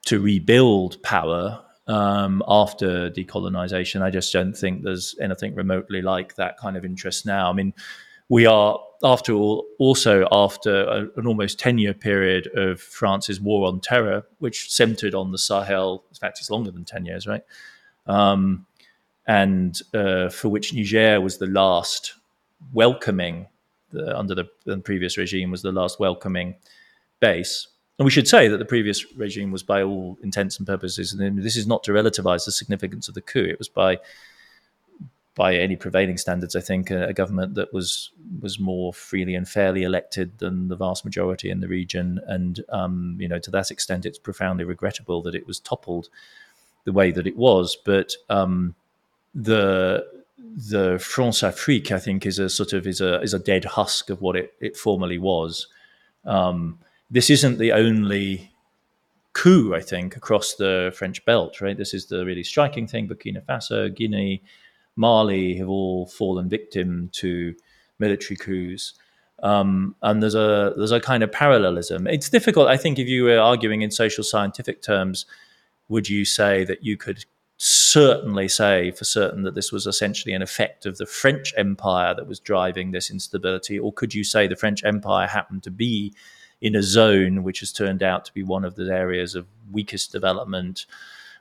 to 0.05 0.19
rebuild 0.19 1.01
power 1.01 1.63
um, 1.87 2.43
after 2.47 3.09
decolonization. 3.09 4.03
I 4.03 4.11
just 4.11 4.31
don't 4.31 4.55
think 4.55 4.83
there's 4.83 5.15
anything 5.19 5.55
remotely 5.55 6.03
like 6.03 6.35
that 6.35 6.59
kind 6.59 6.77
of 6.77 6.85
interest 6.85 7.25
now. 7.25 7.49
I 7.49 7.53
mean, 7.53 7.73
we 8.29 8.45
are, 8.45 8.79
after 9.03 9.33
all, 9.33 9.65
also 9.77 10.27
after 10.31 10.83
a, 10.83 11.07
an 11.17 11.27
almost 11.27 11.59
10 11.59 11.77
year 11.77 11.93
period 11.93 12.47
of 12.55 12.81
France's 12.81 13.39
war 13.39 13.67
on 13.67 13.79
terror, 13.79 14.25
which 14.39 14.71
centered 14.71 15.13
on 15.13 15.31
the 15.31 15.37
Sahel. 15.37 16.03
In 16.09 16.15
fact, 16.15 16.39
it's 16.39 16.49
longer 16.49 16.71
than 16.71 16.85
10 16.85 17.05
years, 17.05 17.27
right? 17.27 17.43
Um, 18.07 18.65
and 19.27 19.79
uh, 19.93 20.29
for 20.29 20.49
which 20.49 20.73
Niger 20.73 21.19
was 21.19 21.37
the 21.37 21.47
last 21.47 22.13
welcoming, 22.73 23.47
the, 23.91 24.17
under 24.17 24.35
the, 24.35 24.45
the, 24.65 24.77
previous 24.77 25.17
regime, 25.17 25.51
was 25.51 25.61
the 25.61 25.71
last 25.71 25.99
welcoming 25.99 26.55
base. 27.19 27.67
And 27.97 28.05
we 28.05 28.11
should 28.11 28.27
say 28.27 28.47
that 28.47 28.57
the 28.57 28.65
previous 28.65 29.13
regime 29.15 29.51
was, 29.51 29.63
by 29.63 29.81
all 29.81 30.17
intents 30.21 30.57
and 30.57 30.67
purposes, 30.67 31.13
and 31.13 31.41
this 31.41 31.55
is 31.55 31.65
not 31.65 31.83
to 31.83 31.91
relativize 31.91 32.45
the 32.45 32.51
significance 32.51 33.07
of 33.07 33.13
the 33.13 33.21
coup. 33.21 33.45
It 33.45 33.57
was 33.57 33.69
by 33.69 33.99
by 35.35 35.55
any 35.55 35.75
prevailing 35.75 36.17
standards, 36.17 36.55
I 36.55 36.61
think, 36.61 36.89
a, 36.89 37.07
a, 37.07 37.13
government 37.13 37.55
that 37.55 37.73
was 37.73 38.11
was 38.41 38.57
more 38.57 38.93
freely 38.93 39.35
and 39.35 39.47
fairly 39.47 39.83
elected 39.83 40.37
than 40.37 40.69
the 40.69 40.77
vast 40.77 41.03
majority 41.03 41.49
in 41.49 41.59
the 41.59 41.67
region, 41.67 42.21
and 42.27 42.63
um, 42.69 43.17
you 43.19 43.27
know, 43.27 43.39
to 43.39 43.51
that 43.51 43.69
extent, 43.69 44.05
it's 44.05 44.17
profoundly 44.17 44.63
regrettable 44.63 45.21
that 45.23 45.35
it 45.35 45.45
was 45.45 45.59
toppled 45.59 46.09
the 46.85 46.93
way 46.93 47.11
that 47.11 47.27
it 47.27 47.35
was. 47.35 47.75
But 47.75 48.13
um, 48.29 48.75
the 49.33 50.07
the 50.37 50.95
Françafrique, 50.95 51.91
I 51.91 51.99
think, 51.99 52.25
is 52.25 52.39
a 52.39 52.49
sort 52.49 52.71
of 52.71 52.87
is 52.87 53.01
a 53.01 53.21
is 53.21 53.33
a 53.33 53.39
dead 53.39 53.65
husk 53.65 54.09
of 54.09 54.21
what 54.21 54.37
it, 54.37 54.53
it 54.61 54.77
formerly 54.77 55.17
was. 55.17 55.67
Um, 56.23 56.79
this 57.11 57.29
isn't 57.29 57.59
the 57.59 57.73
only 57.73 58.51
coup, 59.33 59.75
I 59.75 59.81
think, 59.81 60.15
across 60.15 60.55
the 60.55 60.93
French 60.95 61.23
belt, 61.25 61.59
right? 61.59 61.77
This 61.77 61.93
is 61.93 62.05
the 62.05 62.25
really 62.25 62.43
striking 62.43 62.87
thing. 62.87 63.07
Burkina 63.09 63.43
Faso, 63.43 63.93
Guinea, 63.93 64.41
Mali 64.95 65.57
have 65.57 65.69
all 65.69 66.07
fallen 66.07 66.49
victim 66.49 67.09
to 67.13 67.55
military 67.99 68.37
coups. 68.37 68.93
Um, 69.43 69.95
and 70.01 70.23
there's 70.23 70.35
a 70.35 70.73
there's 70.77 70.91
a 70.91 70.99
kind 70.99 71.23
of 71.23 71.31
parallelism. 71.31 72.07
It's 72.07 72.29
difficult, 72.29 72.67
I 72.67 72.77
think, 72.77 72.99
if 72.99 73.07
you 73.07 73.25
were 73.25 73.39
arguing 73.39 73.81
in 73.81 73.91
social 73.91 74.23
scientific 74.23 74.81
terms, 74.81 75.25
would 75.89 76.09
you 76.09 76.25
say 76.25 76.63
that 76.63 76.83
you 76.83 76.97
could 76.97 77.25
certainly 77.57 78.47
say 78.47 78.91
for 78.91 79.05
certain 79.05 79.43
that 79.43 79.55
this 79.55 79.71
was 79.71 79.87
essentially 79.87 80.33
an 80.33 80.41
effect 80.41 80.85
of 80.85 80.97
the 80.97 81.05
French 81.05 81.53
Empire 81.57 82.13
that 82.13 82.27
was 82.27 82.39
driving 82.39 82.91
this 82.91 83.09
instability, 83.09 83.77
or 83.79 83.93
could 83.93 84.13
you 84.13 84.23
say 84.23 84.47
the 84.47 84.55
French 84.55 84.83
Empire 84.83 85.27
happened 85.27 85.63
to 85.63 85.71
be 85.71 86.13
in 86.61 86.75
a 86.75 86.81
zone 86.81 87.43
which 87.43 87.59
has 87.59 87.71
turned 87.71 88.03
out 88.03 88.25
to 88.25 88.33
be 88.33 88.43
one 88.43 88.65
of 88.65 88.75
the 88.75 88.91
areas 88.91 89.35
of 89.35 89.47
weakest 89.71 90.11
development? 90.11 90.85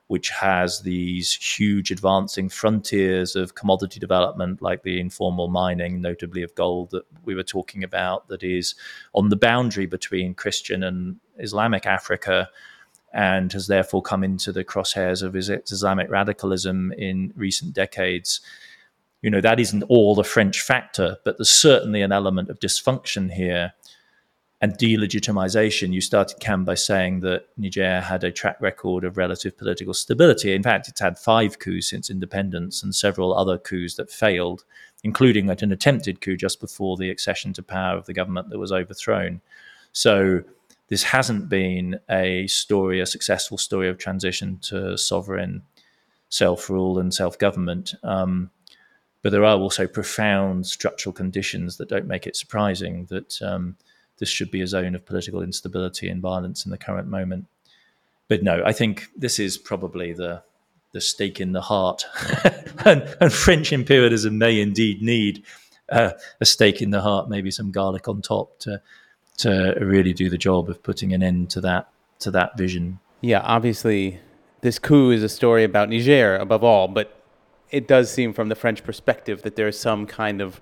Which 0.09 0.29
has 0.29 0.81
these 0.81 1.33
huge 1.35 1.91
advancing 1.91 2.49
frontiers 2.49 3.35
of 3.37 3.55
commodity 3.55 3.99
development, 3.99 4.61
like 4.61 4.83
the 4.83 5.01
informal 5.01 5.49
mining, 5.49 6.01
notably 6.01 6.43
of 6.43 6.55
gold, 6.55 6.91
that 6.91 7.05
we 7.25 7.35
were 7.35 7.43
talking 7.43 7.83
about, 7.83 8.29
that 8.29 8.43
is 8.43 8.75
on 9.15 9.31
the 9.31 9.37
boundary 9.37 9.87
between 9.87 10.35
Christian 10.35 10.83
and 10.83 11.17
Islamic 11.39 11.87
Africa, 11.87 12.51
and 13.15 13.53
has 13.53 13.67
therefore 13.67 14.03
come 14.03 14.25
into 14.25 14.53
the 14.53 14.65
crosshairs 14.65 15.23
of 15.23 15.37
Islamic 15.37 16.11
radicalism 16.11 16.93
in 16.99 17.33
recent 17.37 17.73
decades. 17.73 18.41
You 19.23 19.31
know, 19.31 19.41
that 19.41 19.61
isn't 19.61 19.85
all 19.85 20.15
the 20.15 20.25
French 20.25 20.61
factor, 20.61 21.17
but 21.25 21.39
there's 21.39 21.49
certainly 21.49 22.03
an 22.03 22.13
element 22.13 22.51
of 22.51 22.61
dysfunction 22.61 23.33
here 23.33 23.73
and 24.61 24.73
delegitimization, 24.79 25.93
you 25.93 26.01
started 26.01 26.41
Cam 26.41 26.65
by 26.65 26.75
saying 26.75 27.21
that 27.21 27.49
Niger 27.57 28.01
had 28.01 28.25
a 28.25 28.33
track 28.33 28.57
record 28.61 29.05
of 29.05 29.17
relative 29.17 29.59
political 29.59 29.93
stability. 29.93 30.55
In 30.55 30.63
fact, 30.63 30.89
it's 30.89 31.01
had 31.01 31.19
five 31.19 31.59
coups 31.59 31.91
since 31.91 32.09
independence 32.09 32.83
and 32.83 32.95
several 32.95 33.37
other 33.37 33.59
coups 33.59 33.95
that 33.97 34.11
failed, 34.11 34.65
including 35.03 35.51
an 35.51 35.73
attempted 35.73 36.21
coup 36.21 36.37
just 36.37 36.61
before 36.61 36.97
the 36.97 37.11
accession 37.11 37.53
to 37.55 37.63
power 37.63 37.97
of 37.97 38.07
the 38.07 38.15
government 38.15 38.49
that 38.51 38.59
was 38.59 38.73
overthrown. 38.73 39.41
So 39.93 40.43
this 40.89 41.03
hasn't 41.03 41.49
been 41.49 41.99
a 42.09 42.47
story, 42.47 43.01
a 43.01 43.07
successful 43.07 43.59
story 43.59 43.89
of 43.89 43.99
transition 43.99 44.59
to 44.63 44.97
sovereign 44.97 45.63
self 46.29 46.71
rule 46.71 46.99
and 47.01 47.13
self 47.13 47.39
government. 47.39 47.95
Um, 48.03 48.51
but 49.21 49.31
there 49.31 49.45
are 49.45 49.59
also 49.59 49.87
profound 49.87 50.67
structural 50.67 51.13
conditions 51.13 51.77
that 51.79 51.89
don't 51.89 52.07
make 52.07 52.27
it 52.27 52.37
surprising 52.37 53.07
that. 53.07 53.43
Um, 53.43 53.77
this 54.19 54.29
should 54.29 54.51
be 54.51 54.61
a 54.61 54.67
zone 54.67 54.95
of 54.95 55.05
political 55.05 55.43
instability 55.43 56.09
and 56.09 56.23
violence 56.23 56.65
in 56.65 56.71
the 56.71 56.79
current 56.79 57.09
moment. 57.09 57.47
But 58.29 58.43
no, 58.43 58.63
I 58.65 58.73
think 58.73 59.09
this 59.17 59.39
is 59.39 59.59
probably 59.59 60.13
the 60.13 60.43
the 60.93 61.01
stake 61.01 61.41
in 61.41 61.51
the 61.51 61.61
heart, 61.61 62.07
and, 62.85 63.17
and, 63.21 63.33
French 63.33 63.73
imperialism 63.73 64.39
may 64.39 64.61
indeed 64.61 65.03
need 65.03 65.43
uh, 65.89 66.13
a 66.41 66.45
stake 66.45 66.81
in 66.81 66.91
the 66.91 67.01
heart, 67.01 67.29
maybe 67.29 67.51
some 67.51 67.73
garlic 67.73 68.07
on 68.07 68.23
top 68.23 68.61
to 68.61 68.81
to 69.39 69.75
really 69.81 70.13
do 70.13 70.31
the 70.31 70.39
job 70.39 70.71
of 70.71 70.81
putting 70.85 71.13
an 71.13 71.23
end 71.23 71.51
to 71.51 71.61
that 71.61 71.89
to 72.21 72.31
that 72.31 72.57
vision. 72.57 73.01
Yeah, 73.21 73.41
obviously, 73.41 74.21
this 74.61 74.79
coup 74.79 75.11
is 75.11 75.23
a 75.23 75.29
story 75.29 75.65
about 75.65 75.91
Niger 75.91 76.37
above 76.37 76.63
all, 76.63 76.89
but 76.89 77.21
it 77.71 77.89
does 77.89 78.11
seem 78.11 78.33
from 78.33 78.49
the 78.49 78.55
French 78.55 78.85
perspective 78.85 79.43
that 79.43 79.57
there's 79.57 79.79
some 79.79 80.07
kind 80.07 80.41
of 80.41 80.61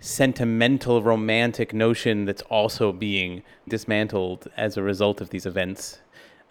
sentimental, 0.00 1.02
romantic 1.02 1.74
notion 1.74 2.24
that's 2.24 2.42
also 2.42 2.92
being 2.92 3.42
dismantled 3.68 4.48
as 4.56 4.76
a 4.76 4.82
result 4.82 5.20
of 5.20 5.30
these 5.30 5.46
events. 5.46 6.00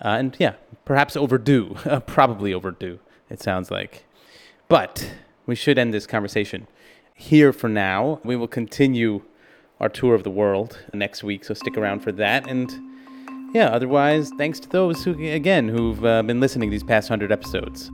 Uh, 0.03 0.09
and 0.09 0.35
yeah, 0.39 0.53
perhaps 0.85 1.17
overdue, 1.17 1.75
uh, 1.85 1.99
probably 1.99 2.53
overdue, 2.53 2.99
it 3.29 3.41
sounds 3.41 3.69
like. 3.69 4.05
But 4.67 5.11
we 5.45 5.55
should 5.55 5.79
end 5.79 5.93
this 5.93 6.05
conversation 6.05 6.67
here 7.15 7.51
for 7.51 7.67
now. 7.67 8.21
We 8.23 8.35
will 8.35 8.47
continue 8.47 9.23
our 9.79 9.89
tour 9.89 10.13
of 10.13 10.23
the 10.23 10.29
world 10.29 10.77
next 10.93 11.23
week, 11.23 11.43
so 11.43 11.53
stick 11.53 11.75
around 11.75 12.01
for 12.01 12.11
that. 12.13 12.47
And 12.47 12.71
yeah, 13.53 13.69
otherwise, 13.69 14.31
thanks 14.37 14.59
to 14.59 14.69
those 14.69 15.03
who, 15.03 15.11
again, 15.27 15.67
who've 15.67 16.03
uh, 16.05 16.21
been 16.21 16.39
listening 16.39 16.69
these 16.69 16.83
past 16.83 17.09
hundred 17.09 17.31
episodes. 17.31 17.89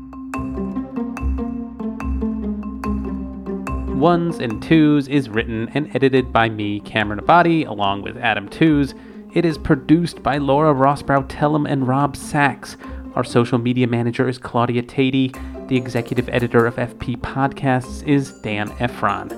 Ones 3.95 4.39
and 4.39 4.61
Tooze 4.61 5.07
is 5.07 5.29
written 5.29 5.69
and 5.73 5.89
edited 5.95 6.33
by 6.33 6.49
me, 6.49 6.81
Cameron 6.81 7.21
Abadi, 7.21 7.65
along 7.65 8.01
with 8.01 8.17
Adam 8.17 8.49
Tooze. 8.49 8.93
It 9.33 9.45
is 9.45 9.57
produced 9.57 10.21
by 10.21 10.37
Laura 10.37 10.73
Rosbrow 10.73 11.25
Tellem 11.29 11.65
and 11.65 11.87
Rob 11.87 12.17
Sachs. 12.17 12.75
Our 13.15 13.23
social 13.23 13.57
media 13.57 13.87
manager 13.87 14.27
is 14.27 14.37
Claudia 14.37 14.83
Tatey. 14.83 15.33
The 15.69 15.77
executive 15.77 16.27
editor 16.27 16.65
of 16.65 16.75
FP 16.75 17.15
Podcasts 17.17 18.05
is 18.05 18.33
Dan 18.41 18.69
Ephron. 18.81 19.29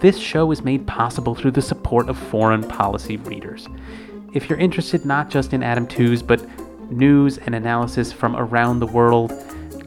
This 0.00 0.18
show 0.18 0.50
is 0.50 0.64
made 0.64 0.88
possible 0.88 1.36
through 1.36 1.52
the 1.52 1.62
support 1.62 2.08
of 2.08 2.18
foreign 2.18 2.64
policy 2.64 3.16
readers. 3.18 3.68
If 4.32 4.50
you're 4.50 4.58
interested 4.58 5.04
not 5.04 5.30
just 5.30 5.52
in 5.52 5.62
Adam 5.62 5.86
Tooze, 5.86 6.20
but 6.20 6.44
news 6.90 7.38
and 7.38 7.54
analysis 7.54 8.12
from 8.12 8.34
around 8.34 8.80
the 8.80 8.86
world, 8.86 9.32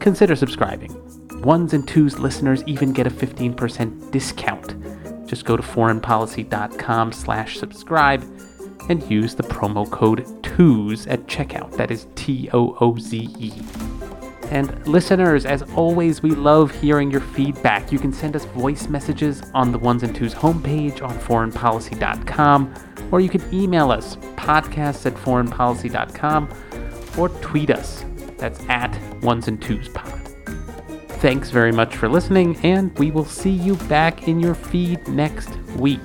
consider 0.00 0.34
subscribing. 0.34 1.07
Ones 1.42 1.72
and 1.72 1.86
Tooze 1.86 2.18
listeners 2.18 2.62
even 2.66 2.92
get 2.92 3.06
a 3.06 3.10
15% 3.10 4.10
discount. 4.10 4.74
Just 5.28 5.44
go 5.44 5.56
to 5.56 5.62
foreignpolicy.com 5.62 7.12
slash 7.12 7.58
subscribe 7.58 8.24
and 8.88 9.08
use 9.10 9.34
the 9.34 9.42
promo 9.42 9.88
code 9.90 10.26
TOOZE 10.42 11.06
at 11.06 11.26
checkout. 11.26 11.72
That 11.76 11.90
is 11.90 12.06
T 12.14 12.48
O 12.52 12.76
O 12.80 12.98
Z 12.98 13.28
E. 13.38 13.52
And 14.50 14.86
listeners, 14.86 15.44
as 15.44 15.62
always, 15.74 16.22
we 16.22 16.30
love 16.30 16.70
hearing 16.70 17.10
your 17.10 17.20
feedback. 17.20 17.92
You 17.92 17.98
can 17.98 18.14
send 18.14 18.34
us 18.34 18.46
voice 18.46 18.88
messages 18.88 19.42
on 19.52 19.72
the 19.72 19.78
Ones 19.78 20.02
and 20.02 20.16
Tooze 20.16 20.34
homepage 20.34 21.02
on 21.06 21.18
foreignpolicy.com, 21.18 22.74
or 23.12 23.20
you 23.20 23.28
can 23.28 23.42
email 23.52 23.90
us 23.90 24.16
podcasts 24.36 25.04
at 25.04 25.14
foreignpolicy.com 25.14 26.48
or 27.18 27.28
tweet 27.28 27.70
us. 27.70 28.04
That's 28.38 28.60
at 28.70 28.98
Ones 29.22 29.48
and 29.48 29.60
Tooze 29.60 29.88
Pod. 29.90 30.17
Thanks 31.20 31.50
very 31.50 31.72
much 31.72 31.96
for 31.96 32.08
listening, 32.08 32.56
and 32.62 32.96
we 32.96 33.10
will 33.10 33.24
see 33.24 33.50
you 33.50 33.74
back 33.88 34.28
in 34.28 34.38
your 34.38 34.54
feed 34.54 35.06
next 35.08 35.50
week. 35.76 36.00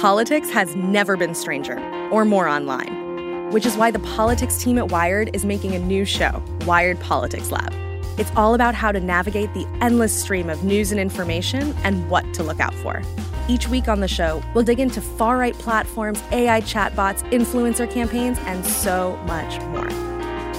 Politics 0.00 0.50
has 0.50 0.76
never 0.76 1.16
been 1.16 1.34
stranger 1.34 1.78
or 2.10 2.24
more 2.24 2.46
online, 2.46 3.50
which 3.50 3.66
is 3.66 3.76
why 3.76 3.90
the 3.90 3.98
politics 3.98 4.62
team 4.62 4.78
at 4.78 4.88
Wired 4.88 5.34
is 5.34 5.44
making 5.44 5.74
a 5.74 5.80
new 5.80 6.04
show, 6.04 6.42
Wired 6.64 7.00
Politics 7.00 7.50
Lab. 7.50 7.89
It's 8.18 8.30
all 8.36 8.54
about 8.54 8.74
how 8.74 8.92
to 8.92 9.00
navigate 9.00 9.52
the 9.54 9.66
endless 9.80 10.18
stream 10.18 10.50
of 10.50 10.64
news 10.64 10.90
and 10.90 11.00
information 11.00 11.74
and 11.84 12.08
what 12.10 12.32
to 12.34 12.42
look 12.42 12.60
out 12.60 12.74
for. 12.74 13.02
Each 13.48 13.68
week 13.68 13.88
on 13.88 14.00
the 14.00 14.08
show, 14.08 14.42
we'll 14.54 14.64
dig 14.64 14.78
into 14.78 15.00
far 15.00 15.36
right 15.36 15.54
platforms, 15.54 16.22
AI 16.30 16.60
chatbots, 16.60 17.22
influencer 17.30 17.90
campaigns, 17.90 18.38
and 18.40 18.64
so 18.64 19.16
much 19.26 19.60
more. 19.66 19.88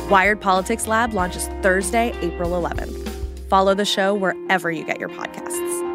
Wired 0.10 0.42
Politics 0.42 0.88
Lab 0.88 1.14
launches 1.14 1.48
Thursday, 1.62 2.14
April 2.22 2.52
11th. 2.52 3.10
Follow 3.48 3.74
the 3.74 3.86
show 3.86 4.14
wherever 4.14 4.72
you 4.72 4.84
get 4.84 5.00
your 5.00 5.10
podcasts. 5.10 5.91